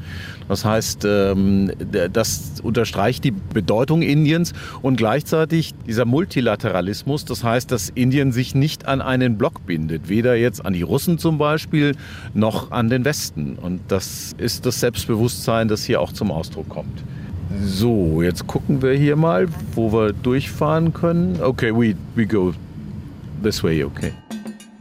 Das 0.47 0.65
heißt, 0.65 1.05
ähm, 1.05 1.73
das 2.13 2.61
unterstreicht 2.63 3.25
die 3.25 3.33
Bedeutung 3.33 4.03
Indiens 4.03 4.53
und 4.81 4.95
gleichzeitig 4.95 5.75
dieser 5.89 6.05
Multilateralismus. 6.05 7.25
Das 7.25 7.43
heißt, 7.43 7.73
dass 7.73 7.89
Indien 7.89 8.31
sich 8.31 8.55
nicht 8.55 8.87
an 8.87 9.03
einen 9.03 9.39
Block 9.39 9.67
bindet, 9.67 10.09
weder 10.09 10.37
jetzt 10.37 10.65
an 10.65 10.73
die 10.73 10.83
Russen 10.83 11.19
zum 11.19 11.37
Beispiel 11.37 11.97
noch 12.33 12.71
an 12.71 12.91
den 12.91 13.05
Westen. 13.05 13.59
Und 13.61 13.81
das 13.89 14.37
ist 14.39 14.67
das 14.67 14.79
Selbstbewusstsein, 14.79 15.67
das 15.67 15.83
hier 15.83 16.01
auch 16.01 16.13
zum 16.13 16.31
Ausdruck 16.31 16.69
kommt. 16.69 17.03
So, 17.65 18.23
jetzt 18.23 18.47
gucken 18.47 18.83
wir 18.83 18.93
hier 18.93 19.17
mal, 19.17 19.49
wo 19.75 19.93
wir 19.93 20.13
durchfahren 20.13 20.93
können. 20.93 21.41
Okay, 21.43 21.73
we, 21.73 21.97
we 22.15 22.27
go 22.27 22.53
this 23.45 23.63
way, 23.63 23.85
okay. 23.85 24.13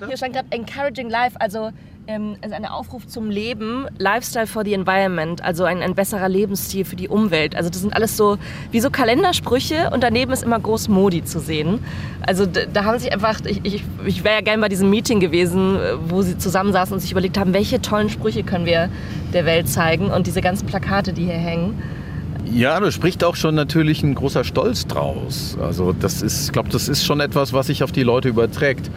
Hier 0.08 0.18
stand 0.18 0.34
gerade 0.34 0.48
Encouraging 0.52 1.10
Life, 1.10 1.40
also 1.40 1.72
ähm, 2.08 2.36
also 2.42 2.56
ein 2.56 2.66
Aufruf 2.66 3.08
zum 3.08 3.30
Leben, 3.30 3.88
Lifestyle 3.98 4.48
for 4.48 4.66
the 4.66 4.74
Environment, 4.74 5.42
also 5.44 5.64
ein, 5.64 5.82
ein 5.82 5.96
besserer 5.96 6.28
Lebensstil 6.28 6.84
für 6.84 6.96
die 6.96 7.08
Umwelt. 7.08 7.56
Also 7.56 7.70
das 7.70 7.82
sind 7.82 7.96
alles 7.96 8.18
so 8.18 8.38
wie 8.72 8.80
so 8.80 8.90
Kalendersprüche 8.90 9.90
und 9.92 10.04
daneben 10.04 10.32
ist 10.34 10.44
immer 10.44 10.60
groß 10.60 10.90
Modi 10.90 11.24
zu 11.24 11.40
sehen. 11.40 11.80
Also 12.26 12.46
da, 12.46 12.62
da 12.66 12.84
haben 12.84 13.00
sich 13.00 13.14
einfach, 13.14 13.40
ich, 13.46 13.64
ich, 13.64 13.84
ich 14.06 14.24
wäre 14.24 14.36
ja 14.36 14.42
gerne 14.42 14.62
bei 14.62 14.70
diesem 14.70 14.90
Meeting 14.90 15.20
gewesen, 15.20 15.78
wo 16.08 16.22
sie 16.22 16.38
zusammensaßen 16.38 16.94
und 16.94 17.00
sich 17.00 17.12
überlegt 17.12 17.38
haben, 17.38 17.54
welche 17.54 17.82
tollen 17.82 18.10
Sprüche 18.10 18.44
können 18.44 18.66
wir 18.66 18.90
der 19.34 19.46
Welt 19.46 19.70
zeigen 19.70 20.08
und 20.12 20.28
diese 20.28 20.42
ganzen 20.42 20.66
Plakate, 20.68 21.14
die 21.14 21.26
hier 21.26 21.34
hängen. 21.34 21.82
Ja, 22.52 22.80
da 22.80 22.92
spricht 22.92 23.24
auch 23.24 23.36
schon 23.36 23.56
natürlich 23.56 24.04
ein 24.04 24.16
großer 24.16 24.44
Stolz 24.44 24.86
draus. 24.86 25.58
Also 25.62 25.94
das 25.94 26.22
ist, 26.22 26.48
ich 26.48 26.52
glaube, 26.52 26.70
das 26.70 26.88
ist 26.90 27.06
schon 27.06 27.20
etwas, 27.20 27.54
was 27.54 27.68
sich 27.68 27.84
auf 27.84 27.92
die 27.92 28.04
Leute 28.04 28.30
überträgt. 28.30 28.92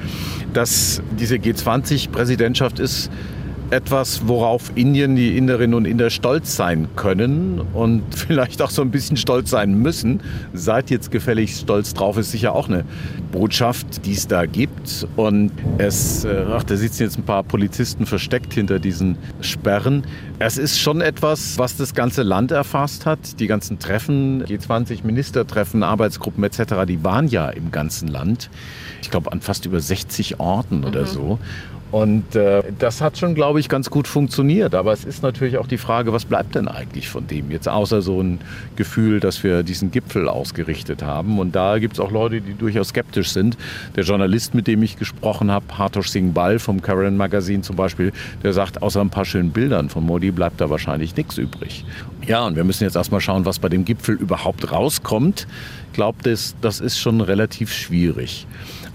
Dass 0.53 1.03
diese 1.19 1.37
G20-Präsidentschaft 1.37 2.79
ist 2.79 3.11
etwas, 3.71 4.27
worauf 4.27 4.73
Indien, 4.75 5.17
die 5.17 5.37
Inderinnen 5.37 5.75
und 5.75 5.87
Inder 5.87 6.11
stolz 6.11 6.57
sein 6.57 6.89
können 6.97 7.61
und 7.75 8.03
vielleicht 8.15 8.63
auch 8.63 8.71
so 8.71 8.83
ein 8.83 8.91
bisschen 8.91 9.17
stolz 9.17 9.51
sein 9.51 9.75
müssen. 9.81 10.21
Seid 10.53 10.91
jetzt 10.91 11.11
gefälligst 11.11 11.63
stolz 11.63 11.95
drauf, 11.95 12.17
ist 12.17 12.31
sicher 12.31 12.55
auch 12.55 12.69
eine 12.69 12.85
Botschaft, 13.33 14.07
die 14.07 14.13
es 14.13 14.29
da 14.29 14.47
gibt. 14.47 15.07
Und 15.17 15.51
es, 15.79 16.25
äh, 16.25 16.45
ach, 16.51 16.65
da 16.65 16.77
sitzen 16.77 17.05
jetzt 17.05 17.19
ein 17.19 17.25
paar 17.25 17.43
Polizisten 17.43 18.07
versteckt 18.07 18.55
hinter 18.55 18.79
diesen 18.79 19.19
Sperren. 19.41 20.05
Es 20.39 20.59
ist 20.59 20.79
schon 20.79 21.01
etwas, 21.01 21.59
was 21.59 21.77
das 21.77 21.95
ganze 21.95 22.23
Land 22.23 22.51
erfasst 22.51 23.07
hat. 23.07 23.41
Die 23.41 23.47
ganzen 23.47 23.79
Treffen, 23.79 24.45
G20-Ministertreffen, 24.45 25.83
Arbeitsgruppen 25.83 26.45
etc., 26.45 26.85
die 26.87 27.03
waren 27.03 27.29
ja 27.29 27.49
im 27.49 27.71
ganzen 27.71 28.09
Land. 28.09 28.51
Ich 29.03 29.11
glaube, 29.11 29.33
an 29.33 29.41
fast 29.41 29.67
über 29.67 29.81
60 29.81 30.41
Orten 30.41 30.85
oder 30.85 31.03
mhm. 31.03 31.07
so. 31.07 31.39
Und 31.93 32.35
äh, 32.35 32.63
das 32.79 33.01
hat 33.01 33.17
schon, 33.17 33.35
glaube 33.35 33.61
ich, 33.61 33.69
ganz 33.69 33.91
gut 33.91 34.09
funktioniert. 34.09 34.75
Aber 34.75 34.93
es 34.93 35.05
ist 35.05 35.23
natürlich 35.23 35.57
auch 35.59 35.69
die 35.69 35.79
Frage, 35.79 36.13
was 36.13 36.25
bleibt 36.25 36.57
denn 36.57 36.67
eigentlich 36.67 37.09
von 37.09 37.27
dem 37.27 37.51
jetzt, 37.51 37.69
außer 37.69 38.03
so 38.03 38.21
ein 38.21 38.41
Gefühl, 38.75 39.21
dass 39.21 39.43
wir 39.45 39.63
diesen 39.63 39.93
Gipfel 39.93 40.29
ausgerichtet 40.29 41.03
haben. 41.03 41.39
Und 41.39 41.55
da 41.55 41.79
gibt 41.79 41.95
es 41.95 42.01
auch 42.01 42.11
Leute, 42.11 42.41
die 42.41 42.55
durchaus 42.55 42.89
skeptisch 42.89 43.31
sind. 43.31 43.57
Der 43.95 44.03
Journalist, 44.03 44.55
mit 44.55 44.67
dem 44.67 44.83
ich 44.83 44.97
gesprochen 44.97 45.51
habe, 45.51 45.79
Hartosh 45.79 46.09
Singh 46.09 46.33
Ball 46.33 46.59
vom 46.59 46.83
Karen 46.83 47.17
Magazine 47.17 47.63
zum 47.63 47.77
Beispiel, 47.77 48.13
der 48.43 48.53
sagt, 48.53 48.83
außer 48.83 49.01
ein 49.01 49.11
paar 49.11 49.25
schönen 49.25 49.51
Bildern 49.51 49.89
von 49.89 50.05
Modi 50.05 50.33
bleibt 50.33 50.61
da 50.61 50.69
wahrscheinlich 50.69 51.17
nichts 51.17 51.39
übrig. 51.39 51.85
Ja, 52.27 52.45
und 52.45 52.57
wir 52.57 52.65
müssen 52.65 52.83
jetzt 52.83 52.97
erstmal 52.97 53.21
schauen, 53.21 53.45
was 53.45 53.61
bei 53.61 53.69
dem 53.69 53.85
Gipfel 53.85 54.17
überhaupt 54.17 54.73
rauskommt. 54.73 55.47
Ich 55.89 55.93
glaube, 55.93 56.19
das, 56.25 56.57
das 56.61 56.81
ist 56.81 56.99
schon 56.99 57.21
relativ 57.21 57.73
schwierig. 57.73 58.47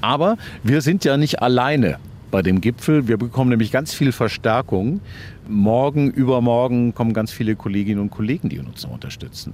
Aber 0.02 0.38
wir 0.64 0.82
sind 0.82 1.06
ja 1.06 1.16
nicht 1.16 1.42
alleine 1.42 1.98
bei 2.32 2.42
dem 2.42 2.62
Gipfel. 2.62 3.08
Wir 3.08 3.18
bekommen 3.18 3.50
nämlich 3.50 3.72
ganz 3.72 3.94
viel 3.94 4.12
Verstärkung. 4.12 5.02
Morgen, 5.48 6.10
übermorgen 6.10 6.96
kommen 6.96 7.14
ganz 7.14 7.32
viele 7.32 7.56
Kolleginnen 7.56 8.00
und 8.00 8.10
Kollegen, 8.10 8.50
die 8.50 8.60
uns 8.60 8.86
unterstützen. 8.86 9.54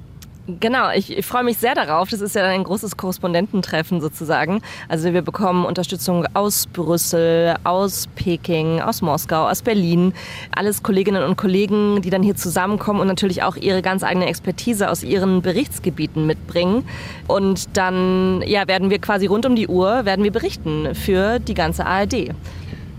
Genau, 0.61 0.91
ich, 0.91 1.17
ich 1.17 1.25
freue 1.25 1.43
mich 1.43 1.57
sehr 1.57 1.75
darauf. 1.75 2.09
Das 2.09 2.21
ist 2.21 2.33
ja 2.33 2.45
ein 2.45 2.63
großes 2.63 2.95
Korrespondententreffen 2.95 3.99
sozusagen. 3.99 4.61
Also 4.87 5.11
wir 5.11 5.21
bekommen 5.21 5.65
Unterstützung 5.65 6.25
aus 6.35 6.67
Brüssel, 6.67 7.55
aus 7.65 8.07
Peking, 8.15 8.79
aus 8.79 9.01
Moskau, 9.01 9.49
aus 9.49 9.61
Berlin. 9.61 10.13
Alles 10.55 10.83
Kolleginnen 10.83 11.21
und 11.23 11.35
Kollegen, 11.35 12.01
die 12.01 12.09
dann 12.09 12.23
hier 12.23 12.37
zusammenkommen 12.37 13.01
und 13.01 13.07
natürlich 13.07 13.43
auch 13.43 13.57
ihre 13.57 13.81
ganz 13.81 14.03
eigene 14.03 14.27
Expertise 14.27 14.89
aus 14.89 15.03
ihren 15.03 15.41
Berichtsgebieten 15.41 16.25
mitbringen. 16.25 16.87
Und 17.27 17.75
dann 17.75 18.41
ja, 18.45 18.69
werden 18.69 18.89
wir 18.89 18.99
quasi 18.99 19.25
rund 19.25 19.45
um 19.45 19.57
die 19.57 19.67
Uhr 19.67 20.05
werden 20.05 20.23
wir 20.23 20.31
berichten 20.31 20.95
für 20.95 21.39
die 21.39 21.55
ganze 21.55 21.85
ARD. 21.85 22.31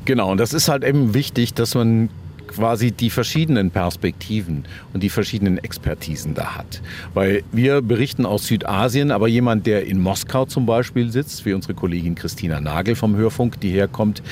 Genau, 0.09 0.33
und 0.33 0.41
das 0.41 0.55
ist 0.55 0.71
halt 0.71 0.85
eben 0.85 1.13
wichtig, 1.13 1.53
dass 1.53 1.75
man 1.75 2.09
quasi 2.47 2.93
die 2.93 3.11
verschiedenen 3.11 3.71
Perspektiven 3.71 4.65
und 4.95 5.03
die 5.03 5.11
verschiedenen 5.11 5.59
Expertisen 5.59 6.33
da 6.33 6.57
hat. 6.57 6.81
Weil 7.13 7.43
wir 7.53 7.83
berichten 7.83 8.25
aus 8.25 8.47
Südasien, 8.47 9.11
aber 9.11 9.29
jemand, 9.29 9.67
der 9.67 9.85
in 9.85 10.01
Moskau 10.01 10.47
zum 10.47 10.65
Beispiel 10.65 11.13
sitzt, 11.13 11.45
wie 11.45 11.53
unsere 11.53 11.75
Kollegin 11.75 12.15
Christina 12.15 12.59
Nagel 12.59 12.95
vom 12.95 13.17
Hörfunk, 13.17 13.61
die 13.61 13.69
herkommt, 13.69 14.23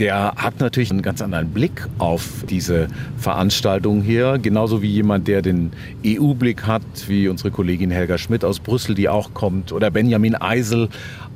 der 0.00 0.32
hat 0.34 0.60
natürlich 0.60 0.90
einen 0.90 1.02
ganz 1.02 1.20
anderen 1.20 1.50
Blick 1.50 1.86
auf 1.98 2.24
diese 2.48 2.88
Veranstaltung 3.18 4.00
hier. 4.00 4.38
Genauso 4.38 4.80
wie 4.80 4.88
jemand, 4.88 5.28
der 5.28 5.42
den 5.42 5.72
EU-Blick 6.04 6.66
hat, 6.66 6.82
wie 7.06 7.28
unsere 7.28 7.50
Kollegin 7.50 7.90
Helga 7.90 8.16
Schmidt 8.16 8.42
aus 8.42 8.60
Brüssel, 8.60 8.94
die 8.94 9.10
auch 9.10 9.34
kommt, 9.34 9.72
oder 9.72 9.90
Benjamin 9.90 10.34
Eisel 10.34 10.88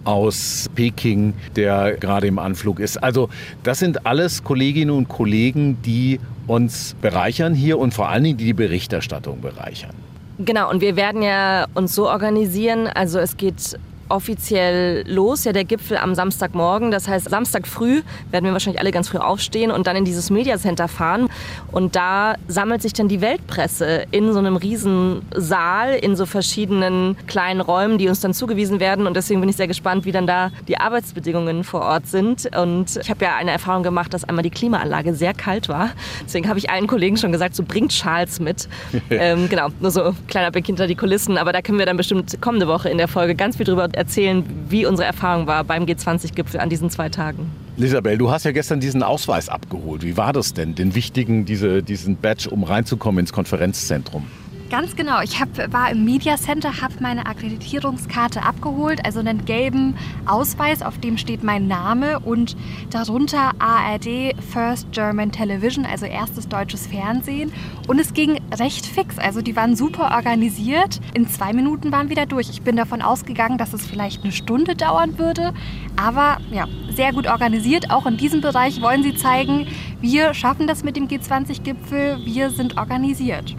aus 0.05 0.71
Peking, 0.75 1.35
der 1.57 1.97
gerade 1.99 2.27
im 2.27 2.39
Anflug 2.39 2.81
ist. 2.81 2.97
Also 2.97 3.29
das 3.63 3.79
sind 3.79 4.07
alles 4.07 4.43
Kolleginnen 4.43 4.91
und 4.91 5.09
Kollegen, 5.09 5.77
die 5.83 6.19
uns 6.47 6.97
bereichern 7.03 7.55
hier 7.55 7.79
und 7.79 7.93
vor 7.93 8.09
allen 8.09 8.25
Dingen 8.25 8.39
die 8.39 8.45
die 8.47 8.55
Berichterstattung 8.55 9.43
bereichern. 9.43 9.95
Genau, 10.39 10.71
und 10.71 10.81
wir 10.81 10.97
werden 10.97 11.23
ja 11.23 11.67
uns 11.75 11.95
so 11.95 12.09
organisieren, 12.09 12.89
also 12.89 13.19
es 13.19 13.37
geht 13.37 13.79
offiziell 14.09 15.05
los, 15.07 15.45
ja 15.45 15.53
der 15.53 15.65
Gipfel 15.65 15.97
am 15.97 16.15
Samstagmorgen. 16.15 16.91
Das 16.91 17.09
heißt, 17.09 17.29
Samstag 17.29 17.67
früh 17.67 18.03
werden 18.31 18.45
wir 18.45 18.53
wahrscheinlich 18.53 18.81
alle 18.81 18.91
ganz 18.91 19.09
früh 19.09 19.19
aufstehen 19.19 19.71
und 19.71 19.87
dann 19.87 19.97
in 19.97 20.05
dieses 20.05 20.31
Media 20.31 20.59
Center 20.59 20.89
fahren. 20.89 21.29
Und 21.73 21.97
da 21.97 22.35
sammelt 22.49 22.83
sich 22.83 22.93
dann 22.93 23.09
die 23.09 23.21
Weltpresse 23.21 24.05
in 24.11 24.33
so 24.33 24.39
einem 24.39 24.57
riesen 24.57 25.23
Saal, 25.35 25.95
in 25.95 26.17
so 26.17 26.27
verschiedenen 26.27 27.17
kleinen 27.27 27.61
Räumen, 27.61 27.99
die 27.99 28.09
uns 28.09 28.21
dann 28.21 28.35
zugewiesen 28.35 28.81
werden. 28.81 29.07
Und 29.07 29.17
deswegen 29.17 29.41
bin 29.41 29.49
ich 29.49 29.57
sehr 29.57 29.69
gespannt, 29.69 30.05
wie 30.05 30.13
dann 30.13 30.27
da 30.27 30.51
die 30.69 30.79
Arbeitsbedingungen 30.79 31.65
vor 31.65 31.83
Ort 31.83 32.07
sind. 32.07 32.49
Und 32.57 32.97
ich 32.97 33.11
habe 33.11 33.25
ja 33.25 33.37
eine 33.37 33.51
Erfahrung 33.51 33.83
gemacht, 33.83 34.13
dass 34.15 34.25
einmal 34.25 34.43
die 34.43 34.51
Klimaanlage 34.51 35.15
sehr 35.15 35.35
kalt 35.35 35.69
war. 35.69 35.91
Deswegen 36.25 36.49
habe 36.49 36.59
ich 36.59 36.71
allen 36.71 36.87
Kollegen 36.87 37.17
schon 37.17 37.33
gesagt, 37.33 37.55
so 37.55 37.63
bringt 37.63 37.93
Schals 37.93 38.41
mit. 38.41 38.69
ähm, 39.11 39.49
genau, 39.49 39.69
nur 39.81 39.91
so 39.91 40.15
kleiner 40.29 40.51
Blick 40.51 40.67
hinter 40.67 40.87
die 40.87 40.95
Kulissen. 40.95 41.39
Aber 41.39 41.53
da 41.53 41.63
können 41.63 41.79
wir 41.79 41.87
dann 41.87 41.97
bestimmt 41.97 42.41
kommende 42.41 42.69
Woche 42.69 42.89
in 42.89 42.99
der 42.99 43.09
Folge 43.09 43.35
ganz 43.35 43.57
viel 43.57 43.67
drüber 43.67 43.89
erzählen, 43.95 44.45
wie 44.69 44.87
unsere 44.87 45.07
Erfahrung 45.07 45.47
war 45.47 45.65
beim 45.65 45.85
G20-Gipfel 45.85 46.61
an 46.61 46.69
diesen 46.69 46.91
zwei 46.91 47.09
Tagen. 47.09 47.51
Isabel, 47.77 48.19
du 48.19 48.31
hast 48.31 48.45
ja 48.45 48.53
gestern 48.53 48.79
diesen 48.81 49.03
Ausweis 49.03 49.49
abgeholt. 49.49 50.03
Wie 50.03 50.17
war 50.17 50.33
das 50.33 50.55
denn, 50.55 50.75
den 50.75 50.95
wichtigen, 50.95 51.45
diese, 51.45 51.83
diesen 51.83 52.17
Badge, 52.17 52.51
um 52.51 52.63
reinzukommen 52.63 53.21
ins 53.21 53.33
Konferenzzentrum? 53.33 54.27
Ganz 54.71 54.97
genau. 54.97 55.21
Ich 55.21 55.41
hab, 55.41 55.73
war 55.73 55.91
im 55.91 56.05
Media 56.05 56.37
Center, 56.37 56.81
habe 56.81 56.95
meine 57.01 57.27
Akkreditierungskarte 57.27 58.43
abgeholt, 58.43 59.05
also 59.05 59.21
einen 59.21 59.45
gelben 59.45 59.95
Ausweis, 60.25 60.81
auf 60.83 60.99
dem 60.99 61.19
steht 61.19 61.45
mein 61.45 61.69
Name 61.69 62.19
und 62.21 62.57
darunter 62.91 63.53
ARD 63.59 64.35
First 64.53 64.91
German 64.91 65.31
Television, 65.33 65.85
also 65.85 66.07
erstes 66.07 66.49
deutsches 66.49 66.87
Fernsehen. 66.87 67.53
Und 67.87 68.01
es 68.01 68.15
ging 68.15 68.41
recht 68.59 68.87
fix, 68.87 69.19
also 69.19 69.43
die 69.43 69.55
waren 69.55 69.77
super 69.77 70.13
organisiert. 70.15 70.99
In 71.13 71.29
zwei 71.29 71.53
Minuten 71.53 71.93
waren 71.93 72.09
wir 72.09 72.17
da 72.17 72.25
durch. 72.25 72.49
Ich 72.49 72.63
bin 72.63 72.75
davon 72.75 73.03
ausgegangen, 73.03 73.59
dass 73.59 73.75
es 73.75 73.87
vielleicht 73.87 74.23
eine 74.23 74.33
Stunde 74.33 74.75
dauern 74.75 75.19
würde, 75.19 75.53
aber 75.97 76.39
ja, 76.51 76.67
sehr 76.91 77.13
gut 77.13 77.27
organisiert. 77.27 77.91
Auch 77.91 78.07
in 78.07 78.17
diesem 78.17 78.41
Bereich 78.41 78.81
wollen 78.81 79.03
sie 79.03 79.15
zeigen, 79.15 79.67
wir 80.01 80.33
schaffen 80.33 80.67
das 80.67 80.83
mit 80.83 80.97
dem 80.97 81.07
G20-Gipfel, 81.07 82.25
wir 82.25 82.51
sind 82.51 82.79
organisiert. 82.79 83.55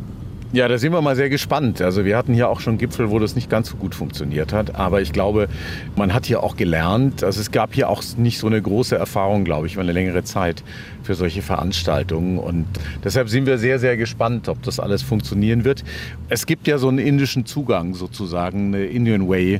Ja, 0.54 0.68
da 0.70 0.78
sind 0.78 0.94
wir 0.94 1.02
mal 1.02 1.16
sehr 1.16 1.30
gespannt. 1.30 1.82
Also 1.82 2.06
wir 2.06 2.16
hatten 2.16 2.34
hier 2.34 2.50
auch 2.50 2.62
schon 2.62 2.78
Gipfel, 2.78 3.10
wo 3.10 3.20
das 3.20 3.36
nicht 3.36 3.50
ganz 3.50 3.70
so 3.70 3.76
gut 3.76 3.94
funktioniert 3.94 4.54
hat. 4.54 4.76
Aber 4.76 5.02
ich 5.02 5.12
glaube, 5.12 5.50
man 5.96 6.14
hat 6.14 6.26
hier 6.26 6.44
auch 6.44 6.56
gelernt. 6.56 7.24
Also 7.24 7.42
es 7.42 7.52
gab 7.52 7.74
hier 7.74 7.90
auch 7.90 8.02
nicht 8.16 8.40
so 8.40 8.48
eine 8.48 8.62
große 8.62 8.96
Erfahrung, 8.96 9.44
glaube 9.44 9.68
ich, 9.68 9.74
über 9.74 9.82
eine 9.82 9.92
längere 9.92 10.24
Zeit 10.24 10.64
für 11.04 11.16
solche 11.16 11.42
Veranstaltungen. 11.42 12.38
Und 12.38 12.68
deshalb 13.04 13.28
sind 13.28 13.48
wir 13.48 13.58
sehr, 13.58 13.80
sehr 13.80 13.98
gespannt, 13.98 14.48
ob 14.48 14.62
das 14.64 14.80
alles 14.80 15.02
funktionieren 15.02 15.66
wird. 15.66 15.84
Es 16.30 16.46
gibt 16.46 16.68
ja 16.68 16.78
so 16.78 16.88
einen 16.88 17.00
indischen 17.00 17.46
Zugang 17.46 17.94
sozusagen, 17.94 18.74
eine 18.74 18.86
Indian 18.86 19.28
Way 19.28 19.60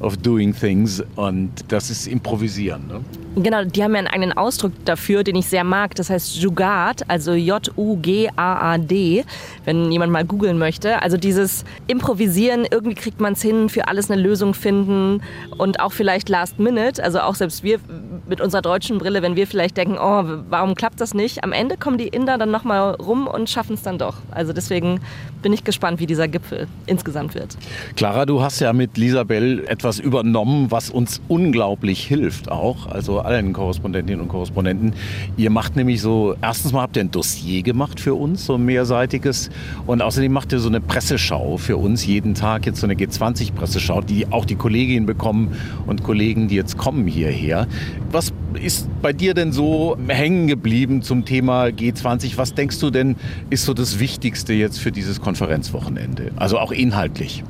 of 0.00 0.16
doing 0.18 0.54
things 0.54 1.02
und 1.16 1.50
das 1.68 1.90
ist 1.90 2.06
improvisieren. 2.06 2.86
Ne? 2.88 3.00
Genau, 3.38 3.64
die 3.64 3.84
haben 3.84 3.92
ja 3.92 3.98
einen 3.98 4.06
eigenen 4.06 4.32
Ausdruck 4.32 4.72
dafür, 4.86 5.22
den 5.22 5.36
ich 5.36 5.46
sehr 5.46 5.62
mag. 5.62 5.94
Das 5.94 6.08
heißt 6.08 6.36
Jugaad, 6.36 7.02
also 7.08 7.34
J-U-G-A-A-D, 7.34 9.24
wenn 9.66 9.92
jemand 9.92 10.10
mal 10.10 10.24
googeln 10.24 10.56
möchte. 10.56 11.02
Also 11.02 11.18
dieses 11.18 11.66
Improvisieren, 11.86 12.66
irgendwie 12.70 12.94
kriegt 12.94 13.20
man 13.20 13.34
es 13.34 13.42
hin, 13.42 13.68
für 13.68 13.88
alles 13.88 14.10
eine 14.10 14.20
Lösung 14.20 14.54
finden 14.54 15.20
und 15.58 15.80
auch 15.80 15.92
vielleicht 15.92 16.30
Last 16.30 16.58
Minute. 16.58 17.02
Also 17.04 17.20
auch 17.20 17.34
selbst 17.34 17.62
wir 17.62 17.78
mit 18.26 18.40
unserer 18.40 18.62
deutschen 18.62 18.96
Brille, 18.98 19.20
wenn 19.20 19.36
wir 19.36 19.46
vielleicht 19.46 19.76
denken, 19.76 19.98
oh, 19.98 20.24
warum 20.48 20.74
klappt 20.74 21.00
das 21.00 21.12
nicht? 21.12 21.44
Am 21.44 21.52
Ende 21.52 21.76
kommen 21.76 21.98
die 21.98 22.08
Inder 22.08 22.38
dann 22.38 22.50
nochmal 22.50 22.94
rum 22.94 23.26
und 23.26 23.50
schaffen 23.50 23.74
es 23.74 23.82
dann 23.82 23.98
doch. 23.98 24.16
Also 24.30 24.54
deswegen 24.54 25.00
bin 25.42 25.52
ich 25.52 25.62
gespannt, 25.62 26.00
wie 26.00 26.06
dieser 26.06 26.26
Gipfel 26.26 26.66
insgesamt 26.86 27.34
wird. 27.34 27.56
Clara, 27.94 28.26
du 28.26 28.40
hast 28.40 28.60
ja 28.60 28.72
mit 28.72 28.96
Lisabel 28.96 29.62
etwas 29.68 29.85
übernommen, 29.98 30.70
was 30.70 30.90
uns 30.90 31.20
unglaublich 31.28 32.06
hilft 32.06 32.50
auch. 32.50 32.86
Also 32.86 33.20
allen 33.20 33.52
Korrespondentinnen 33.52 34.20
und 34.20 34.28
Korrespondenten. 34.28 34.92
Ihr 35.36 35.50
macht 35.50 35.76
nämlich 35.76 36.00
so, 36.00 36.34
erstens 36.42 36.72
mal 36.72 36.82
habt 36.82 36.96
ihr 36.96 37.04
ein 37.04 37.10
Dossier 37.10 37.62
gemacht 37.62 38.00
für 38.00 38.14
uns, 38.14 38.46
so 38.46 38.54
ein 38.54 38.64
mehrseitiges. 38.64 39.50
Und 39.86 40.02
außerdem 40.02 40.32
macht 40.32 40.52
ihr 40.52 40.58
so 40.58 40.68
eine 40.68 40.80
Presseschau 40.80 41.56
für 41.56 41.76
uns 41.76 42.04
jeden 42.06 42.34
Tag, 42.34 42.66
jetzt 42.66 42.80
so 42.80 42.86
eine 42.86 42.94
G20-Presseschau, 42.94 44.02
die 44.02 44.30
auch 44.32 44.44
die 44.44 44.56
Kolleginnen 44.56 45.06
bekommen 45.06 45.56
und 45.86 46.02
Kollegen, 46.02 46.48
die 46.48 46.56
jetzt 46.56 46.76
kommen 46.76 47.06
hierher. 47.06 47.66
Was 48.10 48.32
ist 48.62 48.88
bei 49.02 49.12
dir 49.12 49.34
denn 49.34 49.52
so 49.52 49.96
hängen 50.08 50.46
geblieben 50.46 51.02
zum 51.02 51.24
Thema 51.24 51.66
G20? 51.66 52.36
Was 52.36 52.54
denkst 52.54 52.80
du 52.80 52.90
denn, 52.90 53.16
ist 53.50 53.64
so 53.64 53.74
das 53.74 53.98
Wichtigste 53.98 54.52
jetzt 54.52 54.78
für 54.78 54.92
dieses 54.92 55.20
Konferenzwochenende? 55.20 56.32
Also 56.36 56.58
auch 56.58 56.72
inhaltlich. 56.72 57.44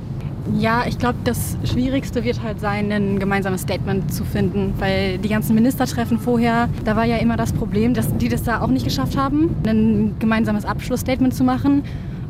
Ja, 0.55 0.85
ich 0.87 0.99
glaube, 0.99 1.17
das 1.25 1.57
Schwierigste 1.65 2.23
wird 2.23 2.43
halt 2.43 2.61
sein, 2.61 2.93
ein 2.93 3.19
gemeinsames 3.19 3.63
Statement 3.63 4.13
zu 4.13 4.25
finden, 4.25 4.75
weil 4.79 5.19
die 5.19 5.29
ganzen 5.29 5.55
Ministertreffen 5.55 6.19
vorher, 6.19 6.69
da 6.85 6.95
war 6.95 7.05
ja 7.05 7.17
immer 7.17 7.37
das 7.37 7.53
Problem, 7.53 7.95
dass 7.95 8.17
die 8.17 8.29
das 8.29 8.45
da 8.45 8.61
auch 8.61 8.69
nicht 8.69 8.85
geschafft 8.85 9.17
haben, 9.17 9.55
ein 9.67 10.15
gemeinsames 10.19 10.65
Abschlussstatement 10.65 11.35
zu 11.35 11.43
machen. 11.43 11.83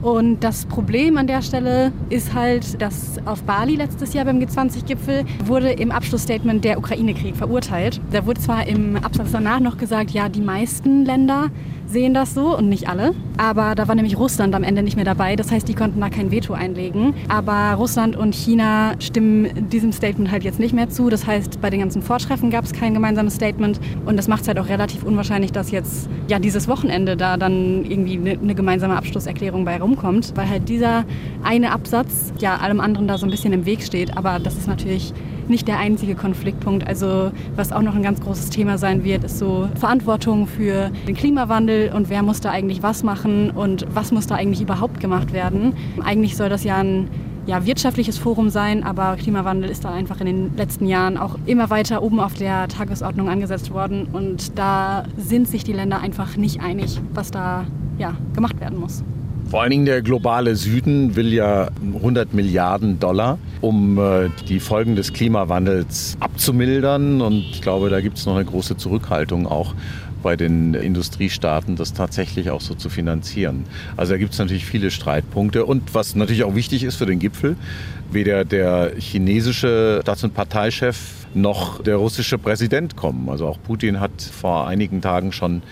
Und 0.03 0.41
das 0.41 0.67
Problem 0.67 1.17
an 1.17 1.27
der 1.27 1.43
Stelle 1.43 1.93
ist 2.11 2.35
halt, 2.35 2.81
dass 2.81 3.17
auf 3.25 3.43
Bali 3.43 3.77
letztes 3.77 4.13
Jahr 4.13 4.25
beim 4.25 4.39
G20-Gipfel 4.39 5.25
wurde 5.45 5.71
im 5.71 5.91
Abschlussstatement 5.91 6.65
der 6.65 6.79
Ukraine-Krieg 6.79 7.37
verurteilt. 7.37 8.01
Da 8.13 8.27
wurde 8.27 8.41
zwar 8.41 8.67
im 8.67 8.97
Absatz 8.97 9.33
danach 9.33 9.61
noch 9.61 9.79
gesagt, 9.79 10.11
ja, 10.11 10.29
die 10.29 10.41
meisten 10.41 11.05
Länder 11.05 11.51
sehen 11.89 12.15
das 12.15 12.35
so 12.35 12.57
und 12.57 12.69
nicht 12.69 12.89
alle. 12.89 13.15
Aber 13.37 13.75
da 13.75 13.87
war 13.87 13.95
nämlich 13.95 14.19
Russland 14.19 14.55
am 14.55 14.63
Ende 14.63 14.83
nicht 14.83 14.97
mehr 14.97 15.05
dabei. 15.05 15.37
Das 15.37 15.51
heißt, 15.51 15.69
die 15.69 15.75
konnten 15.75 16.01
da 16.01 16.09
kein 16.09 16.31
Veto 16.31 16.53
einlegen. 16.55 17.15
Aber 17.29 17.75
Russland 17.75 18.17
und 18.17 18.35
China 18.35 18.95
stimmen 18.99 19.69
diesem 19.69 19.93
Statement 19.93 20.31
halt 20.31 20.43
jetzt 20.43 20.59
nicht 20.59 20.75
mehr 20.75 20.89
zu. 20.89 21.11
Das 21.11 21.27
heißt, 21.27 21.61
bei 21.61 21.71
den 21.71 21.81
ganzen 21.81 22.03
Vortreffen 22.03 22.51
gab 22.51 22.65
es 22.65 22.73
kein 22.73 22.95
gemeinsames 22.95 23.35
Statement. 23.35 23.79
Und 24.05 24.17
das 24.17 24.27
macht 24.27 24.43
es 24.43 24.49
halt 24.49 24.59
auch 24.59 24.69
relativ 24.69 25.05
unwahrscheinlich, 25.05 25.53
dass 25.53 25.71
jetzt 25.71 26.09
ja 26.29 26.39
dieses 26.39 26.67
Wochenende 26.67 27.17
da 27.17 27.37
dann 27.37 27.85
irgendwie 27.85 28.17
eine, 28.17 28.33
eine 28.33 28.55
gemeinsame 28.55 28.97
Abschlusserklärung 28.97 29.65
bei 29.65 29.79
rumkommt. 29.79 29.96
Weil 30.35 30.49
halt 30.49 30.69
dieser 30.69 31.05
eine 31.43 31.73
Absatz 31.73 32.33
ja 32.39 32.57
allem 32.57 32.81
anderen 32.81 33.09
da 33.09 33.19
so 33.19 33.27
ein 33.27 33.31
bisschen 33.31 33.53
im 33.53 33.67
Weg 33.67 33.83
steht. 33.83 34.17
Aber 34.17 34.39
das 34.39 34.57
ist 34.57 34.69
natürlich 34.69 35.13
nicht 35.49 35.69
der 35.69 35.79
einzige 35.79 36.15
Konfliktpunkt. 36.15 36.87
Also 36.87 37.31
was 37.55 37.73
auch 37.73 37.83
noch 37.83 37.95
ein 37.95 38.03
ganz 38.03 38.21
großes 38.21 38.51
Thema 38.51 38.79
sein 38.79 39.05
wird, 39.05 39.25
ist 39.25 39.39
so 39.39 39.69
Verantwortung 39.79 40.47
für 40.47 40.91
den 41.07 41.15
Klimawandel 41.15 41.93
und 41.95 42.11
wer 42.11 42.23
muss 42.23 42.41
da 42.41 42.51
eigentlich 42.51 42.83
was 42.83 43.03
machen 43.03 43.51
und 43.51 43.87
was 43.93 44.13
muss 44.13 44.27
da 44.27 44.35
eigentlich 44.35 44.61
überhaupt 44.61 45.01
gemacht 45.01 45.33
werden. 45.33 45.75
Eigentlich 46.05 46.37
soll 46.37 46.49
das 46.49 46.65
ja 46.65 46.77
ein 46.77 47.09
ja, 47.47 47.65
wirtschaftliches 47.65 48.19
Forum 48.19 48.51
sein, 48.51 48.83
aber 48.83 49.17
Klimawandel 49.17 49.71
ist 49.71 49.85
da 49.85 49.93
einfach 49.93 50.21
in 50.21 50.27
den 50.27 50.57
letzten 50.57 50.87
Jahren 50.87 51.17
auch 51.17 51.39
immer 51.47 51.71
weiter 51.71 52.03
oben 52.03 52.19
auf 52.19 52.35
der 52.35 52.67
Tagesordnung 52.67 53.29
angesetzt 53.29 53.73
worden 53.73 54.09
und 54.13 54.59
da 54.59 55.05
sind 55.17 55.47
sich 55.47 55.63
die 55.63 55.73
Länder 55.73 56.01
einfach 56.01 56.37
nicht 56.37 56.61
einig, 56.61 57.01
was 57.15 57.31
da 57.31 57.65
ja, 57.99 58.17
gemacht 58.35 58.61
werden 58.61 58.81
muss. 58.81 59.05
Vor 59.49 59.63
allen 59.63 59.71
Dingen 59.71 59.87
der 59.87 60.03
globale 60.03 60.57
Süden 60.57 61.15
will 61.15 61.33
ja 61.33 61.69
100 61.95 62.35
Milliarden 62.35 62.99
Dollar, 62.99 63.39
um 63.61 63.97
äh, 63.97 64.29
die 64.49 64.59
Folgen 64.59 64.97
des 64.97 65.13
Klimawandels 65.13 66.17
abzumildern. 66.19 67.21
Und 67.21 67.45
ich 67.53 67.63
glaube, 67.63 67.89
da 67.89 68.01
gibt 68.01 68.19
es 68.19 68.27
noch 68.27 68.35
eine 68.35 68.45
große 68.45 68.77
Zurückhaltung 68.77 69.47
auch 69.47 69.75
bei 70.25 70.35
den 70.35 70.75
Industriestaaten, 70.75 71.77
das 71.77 71.93
tatsächlich 71.93 72.51
auch 72.51 72.61
so 72.61 72.75
zu 72.75 72.89
finanzieren. 72.89 73.67
Also 73.97 74.15
da 74.15 74.19
gibt 74.19 74.33
es 74.33 74.39
natürlich 74.41 74.67
viele 74.67 74.91
Streitpunkte. 74.91 75.65
Und 75.65 75.95
was 75.95 76.17
natürlich 76.17 76.43
auch 76.43 76.57
wichtig 76.57 76.83
ist 76.83 76.97
für 76.97 77.07
den 77.07 77.21
Gipfel, 77.21 77.55
weder 78.11 78.45
der 78.45 78.95
chinesische 78.99 80.01
Staats- 80.03 80.25
und 80.25 80.35
Parteichef 80.35 81.29
noch 81.35 81.81
der 81.85 81.97
russische 81.97 82.37
Präsident 82.37 82.97
kommen. 82.97 83.29
Also 83.29 83.47
auch 83.47 83.59
Putin 83.63 84.01
hat 84.01 84.21
vor 84.21 84.67
einigen 84.67 85.01
Tagen 85.03 85.31
schon 85.31 85.63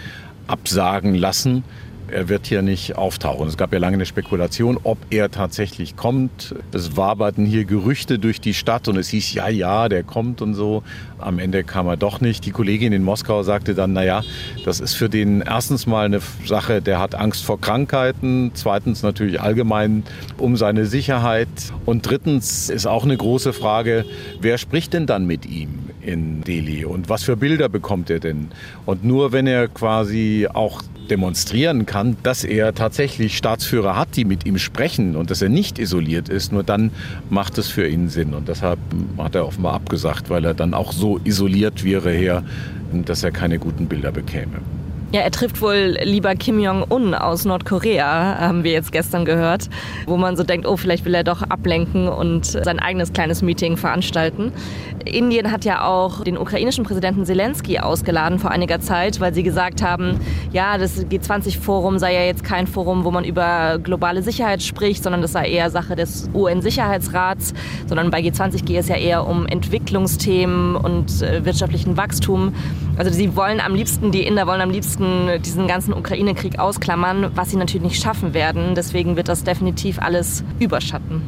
absagen 0.46 1.16
lassen 1.16 1.64
er 2.14 2.28
wird 2.28 2.46
hier 2.46 2.62
nicht 2.62 2.96
auftauchen. 2.96 3.48
Es 3.48 3.56
gab 3.56 3.72
ja 3.72 3.80
lange 3.80 3.94
eine 3.94 4.06
Spekulation, 4.06 4.78
ob 4.84 4.98
er 5.10 5.32
tatsächlich 5.32 5.96
kommt. 5.96 6.54
Es 6.72 6.96
waberten 6.96 7.44
hier 7.44 7.64
Gerüchte 7.64 8.20
durch 8.20 8.40
die 8.40 8.54
Stadt 8.54 8.86
und 8.86 8.96
es 8.96 9.08
hieß, 9.08 9.34
ja, 9.34 9.48
ja, 9.48 9.88
der 9.88 10.04
kommt 10.04 10.40
und 10.40 10.54
so. 10.54 10.84
Am 11.18 11.40
Ende 11.40 11.64
kam 11.64 11.88
er 11.88 11.96
doch 11.96 12.20
nicht. 12.20 12.46
Die 12.46 12.52
Kollegin 12.52 12.92
in 12.92 13.02
Moskau 13.02 13.42
sagte 13.42 13.74
dann, 13.74 13.92
naja, 13.92 14.22
das 14.64 14.78
ist 14.78 14.94
für 14.94 15.08
den 15.08 15.40
erstens 15.40 15.86
mal 15.86 16.06
eine 16.06 16.20
Sache, 16.46 16.80
der 16.80 17.00
hat 17.00 17.16
Angst 17.16 17.44
vor 17.44 17.60
Krankheiten. 17.60 18.52
Zweitens 18.54 19.02
natürlich 19.02 19.40
allgemein 19.40 20.04
um 20.38 20.56
seine 20.56 20.86
Sicherheit. 20.86 21.48
Und 21.84 22.08
drittens 22.08 22.70
ist 22.70 22.86
auch 22.86 23.02
eine 23.02 23.16
große 23.16 23.52
Frage, 23.52 24.04
wer 24.40 24.58
spricht 24.58 24.92
denn 24.92 25.06
dann 25.06 25.26
mit 25.26 25.46
ihm? 25.46 25.80
in 26.04 26.42
Delhi 26.42 26.84
und 26.84 27.08
was 27.08 27.24
für 27.24 27.34
Bilder 27.36 27.70
bekommt 27.70 28.10
er 28.10 28.20
denn? 28.20 28.48
Und 28.84 29.04
nur 29.04 29.32
wenn 29.32 29.46
er 29.46 29.68
quasi 29.68 30.46
auch 30.52 30.82
demonstrieren 31.10 31.86
kann, 31.86 32.16
dass 32.22 32.44
er 32.44 32.74
tatsächlich 32.74 33.36
Staatsführer 33.36 33.96
hat, 33.96 34.16
die 34.16 34.24
mit 34.24 34.46
ihm 34.46 34.58
sprechen 34.58 35.16
und 35.16 35.30
dass 35.30 35.42
er 35.42 35.48
nicht 35.48 35.78
isoliert 35.78 36.28
ist, 36.28 36.52
nur 36.52 36.62
dann 36.62 36.90
macht 37.30 37.58
es 37.58 37.68
für 37.68 37.86
ihn 37.86 38.08
Sinn. 38.08 38.34
Und 38.34 38.48
deshalb 38.48 38.78
hat 39.18 39.34
er 39.34 39.46
offenbar 39.46 39.74
abgesagt, 39.74 40.30
weil 40.30 40.44
er 40.44 40.54
dann 40.54 40.74
auch 40.74 40.92
so 40.92 41.20
isoliert 41.24 41.84
wäre 41.84 42.10
her, 42.10 42.42
dass 42.92 43.22
er 43.24 43.30
keine 43.30 43.58
guten 43.58 43.86
Bilder 43.86 44.12
bekäme. 44.12 44.60
Ja, 45.14 45.20
er 45.20 45.30
trifft 45.30 45.62
wohl 45.62 45.96
lieber 46.02 46.34
Kim 46.34 46.58
Jong-un 46.58 47.14
aus 47.14 47.44
Nordkorea, 47.44 48.36
haben 48.40 48.64
wir 48.64 48.72
jetzt 48.72 48.90
gestern 48.90 49.24
gehört, 49.24 49.70
wo 50.06 50.16
man 50.16 50.36
so 50.36 50.42
denkt, 50.42 50.66
oh, 50.66 50.76
vielleicht 50.76 51.04
will 51.04 51.14
er 51.14 51.22
doch 51.22 51.42
ablenken 51.42 52.08
und 52.08 52.46
sein 52.46 52.80
eigenes 52.80 53.12
kleines 53.12 53.40
Meeting 53.40 53.76
veranstalten. 53.76 54.50
Indien 55.04 55.52
hat 55.52 55.64
ja 55.64 55.86
auch 55.86 56.24
den 56.24 56.36
ukrainischen 56.36 56.82
Präsidenten 56.82 57.24
Zelensky 57.24 57.78
ausgeladen 57.78 58.40
vor 58.40 58.50
einiger 58.50 58.80
Zeit, 58.80 59.20
weil 59.20 59.32
sie 59.32 59.44
gesagt 59.44 59.84
haben, 59.84 60.18
ja, 60.50 60.78
das 60.78 61.06
G20-Forum 61.06 62.00
sei 62.00 62.14
ja 62.14 62.22
jetzt 62.22 62.42
kein 62.42 62.66
Forum, 62.66 63.04
wo 63.04 63.12
man 63.12 63.22
über 63.22 63.78
globale 63.80 64.20
Sicherheit 64.20 64.64
spricht, 64.64 65.04
sondern 65.04 65.22
das 65.22 65.30
sei 65.30 65.48
eher 65.48 65.70
Sache 65.70 65.94
des 65.94 66.28
UN-Sicherheitsrats, 66.34 67.54
sondern 67.86 68.10
bei 68.10 68.18
G20 68.18 68.64
gehe 68.64 68.80
es 68.80 68.88
ja 68.88 68.96
eher 68.96 69.28
um 69.28 69.46
Entwicklungsthemen 69.46 70.74
und 70.74 71.22
äh, 71.22 71.44
wirtschaftlichen 71.44 71.96
Wachstum. 71.96 72.52
Also 72.96 73.12
sie 73.12 73.36
wollen 73.36 73.60
am 73.60 73.76
liebsten, 73.76 74.10
die 74.10 74.26
Inder 74.26 74.48
wollen 74.48 74.60
am 74.60 74.70
liebsten 74.70 75.03
müssten 75.04 75.42
diesen 75.42 75.66
ganzen 75.66 75.94
Ukraine-Krieg 75.94 76.58
ausklammern, 76.58 77.30
was 77.34 77.50
sie 77.50 77.56
natürlich 77.56 77.82
nicht 77.82 78.02
schaffen 78.02 78.34
werden. 78.34 78.74
Deswegen 78.74 79.16
wird 79.16 79.28
das 79.28 79.44
definitiv 79.44 79.98
alles 79.98 80.44
überschatten. 80.58 81.22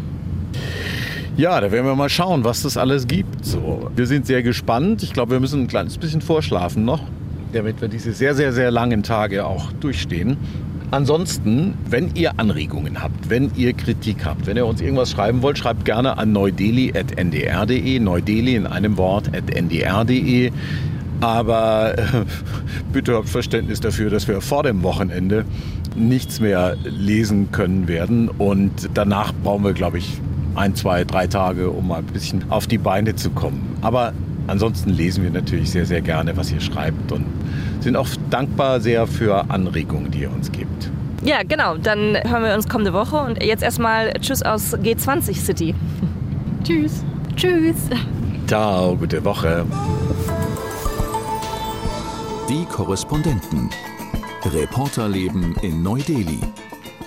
Ja, 1.37 1.61
da 1.61 1.71
werden 1.71 1.87
wir 1.87 1.95
mal 1.95 2.09
schauen, 2.09 2.45
was 2.45 2.63
das 2.63 2.77
alles 2.77 3.07
gibt. 3.07 3.45
So, 3.45 3.91
wir 3.95 4.07
sind 4.07 4.27
sehr 4.27 4.43
gespannt. 4.43 5.03
Ich 5.03 5.13
glaube, 5.13 5.33
wir 5.33 5.41
müssen 5.41 5.63
ein 5.63 5.69
kleines 5.69 5.99
bisschen 5.99 6.23
vorschlafen 6.23 6.85
noch, 6.85 7.01
damit 7.53 7.81
wir 7.81 7.89
diese 7.89 8.13
sehr, 8.13 8.35
sehr, 8.35 8.53
sehr 8.53 8.71
langen 8.71 9.03
Tage 9.03 9.45
auch 9.45 9.71
durchstehen. 9.73 10.39
Ansonsten, 10.93 11.75
wenn 11.91 12.15
ihr 12.15 12.39
Anregungen 12.39 13.03
habt, 13.03 13.29
wenn 13.29 13.51
ihr 13.57 13.73
Kritik 13.73 14.25
habt, 14.25 14.47
wenn 14.47 14.57
ihr 14.57 14.65
uns 14.65 14.81
irgendwas 14.81 15.11
schreiben 15.11 15.43
wollt, 15.43 15.59
schreibt 15.59 15.85
gerne 15.85 16.17
an 16.17 16.33
neudeli.ndr.de, 16.33 17.99
neudeli 17.99 18.55
in 18.55 18.67
einem 18.67 18.97
Wort 18.97 19.29
at 19.37 19.51
ndr.de. 19.51 20.53
Aber 21.21 21.99
äh, 21.99 22.03
bitte 22.93 23.15
habt 23.15 23.29
Verständnis 23.29 23.81
dafür, 23.81 24.11
dass 24.11 24.29
wir 24.29 24.41
vor 24.41 24.63
dem 24.63 24.83
Wochenende 24.83 25.45
nichts 25.95 26.41
mehr 26.41 26.77
lesen 26.85 27.51
können 27.53 27.89
werden. 27.89 28.29
Und 28.29 28.91
danach 28.95 29.33
brauchen 29.43 29.65
wir, 29.65 29.73
glaube 29.73 29.99
ich, 29.99 30.21
ein, 30.55 30.75
zwei, 30.75 31.05
drei 31.05 31.27
Tage, 31.27 31.71
um 31.71 31.89
mal 31.89 31.99
ein 31.99 32.07
bisschen 32.07 32.45
auf 32.51 32.67
die 32.67 32.79
Beine 32.79 33.15
zu 33.15 33.31
kommen. 33.31 33.77
Aber 33.83 34.13
ansonsten 34.47 34.91
lesen 34.91 35.23
wir 35.23 35.31
natürlich 35.31 35.71
sehr, 35.71 35.87
sehr 35.87 36.01
gerne, 36.01 36.37
was 36.37 36.51
ihr 36.53 36.61
schreibt 36.61 37.13
und 37.13 37.25
sind 37.81 37.97
auch 37.97 38.09
dankbar 38.31 38.81
sehr 38.81 39.07
für 39.07 39.51
Anregungen, 39.51 40.11
die 40.11 40.21
ihr 40.21 40.33
uns 40.33 40.51
gebt. 40.51 40.91
Ja, 41.23 41.43
genau. 41.43 41.77
Dann 41.77 42.17
hören 42.25 42.45
wir 42.45 42.55
uns 42.55 42.69
kommende 42.69 42.93
Woche 42.93 43.17
und 43.17 43.43
jetzt 43.43 43.63
erstmal 43.63 44.13
Tschüss 44.21 44.43
aus 44.43 44.75
G20 44.75 45.35
City. 45.35 45.75
Tschüss. 46.63 47.05
Tschüss. 47.37 47.77
Ciao, 48.47 48.97
gute 48.97 49.25
Woche. 49.25 49.65
Die 52.49 52.65
Korrespondenten. 52.65 53.69
Reporterleben 54.45 55.57
in 55.63 55.83
Neu-Delhi. 55.83 56.39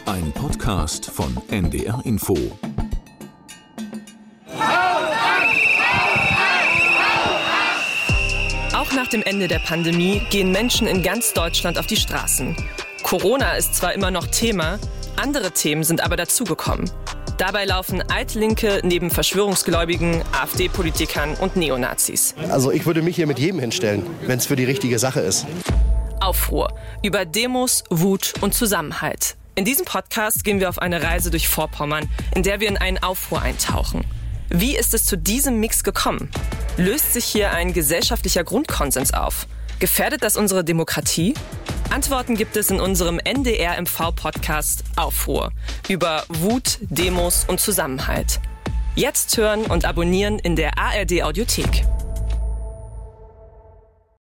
Ein 0.06 0.34
Podcast 0.34 1.06
von 1.06 1.34
NDR 1.48 2.02
Info. 2.04 2.36
Auch 8.74 8.92
nach 8.94 9.08
dem 9.08 9.24
Ende 9.24 9.48
der 9.48 9.60
Pandemie 9.60 10.22
gehen 10.30 10.52
Menschen 10.52 10.88
in 10.88 11.04
ganz 11.04 11.34
Deutschland 11.34 11.80
auf 11.80 11.88
die 11.88 11.96
Straßen. 11.96 12.58
Corona 13.04 13.54
ist 13.54 13.76
zwar 13.76 13.94
immer 13.94 14.12
noch 14.12 14.28
Thema, 14.28 14.78
andere 15.16 15.52
Themen 15.52 15.86
sind 15.86 16.02
aber 16.02 16.18
dazugekommen. 16.18 16.92
Dabei 17.40 17.64
laufen 17.64 18.04
Altlinke 18.12 18.82
neben 18.84 19.10
Verschwörungsgläubigen, 19.10 20.24
AfD-Politikern 20.34 21.36
und 21.36 21.56
Neonazis. 21.56 22.36
Also 22.50 22.70
ich 22.70 22.86
würde 22.86 23.02
mich 23.02 23.16
hier 23.16 23.28
mit 23.28 23.40
jedem 23.40 23.62
hinstellen, 23.62 24.06
wenn 24.28 24.40
es 24.40 24.46
für 24.46 24.58
die 24.58 24.66
richtige 24.66 25.00
Sache 25.00 25.22
ist. 25.22 25.46
Aufruhr 26.20 26.74
über 27.02 27.24
Demos, 27.24 27.86
Wut 27.90 28.34
und 28.42 28.54
Zusammenhalt. 28.54 29.38
In 29.56 29.64
diesem 29.64 29.86
Podcast 29.86 30.44
gehen 30.44 30.60
wir 30.60 30.68
auf 30.68 30.80
eine 30.80 31.02
Reise 31.02 31.32
durch 31.32 31.48
Vorpommern, 31.48 32.10
in 32.36 32.44
der 32.44 32.60
wir 32.60 32.68
in 32.68 32.76
einen 32.76 32.98
Aufruhr 32.98 33.42
eintauchen. 33.42 34.04
Wie 34.50 34.76
ist 34.76 34.94
es 34.94 35.06
zu 35.06 35.18
diesem 35.18 35.62
Mix 35.62 35.86
gekommen? 35.86 36.30
Löst 36.76 37.14
sich 37.14 37.24
hier 37.24 37.52
ein 37.52 37.72
gesellschaftlicher 37.72 38.44
Grundkonsens 38.44 39.14
auf? 39.14 39.48
Gefährdet 39.80 40.24
das 40.24 40.36
unsere 40.36 40.66
Demokratie? 40.66 41.36
Antworten 41.92 42.36
gibt 42.36 42.56
es 42.56 42.70
in 42.70 42.80
unserem 42.80 43.20
NDR-MV-Podcast 43.20 44.84
Aufruhr 44.96 45.52
über 45.88 46.24
Wut, 46.30 46.78
Demos 46.82 47.46
und 47.48 47.60
Zusammenhalt. 47.60 48.40
Jetzt 48.96 49.36
hören 49.38 49.66
und 49.66 49.86
abonnieren 49.86 50.38
in 50.38 50.56
der 50.56 50.78
ARD-Audiothek. 50.78 51.84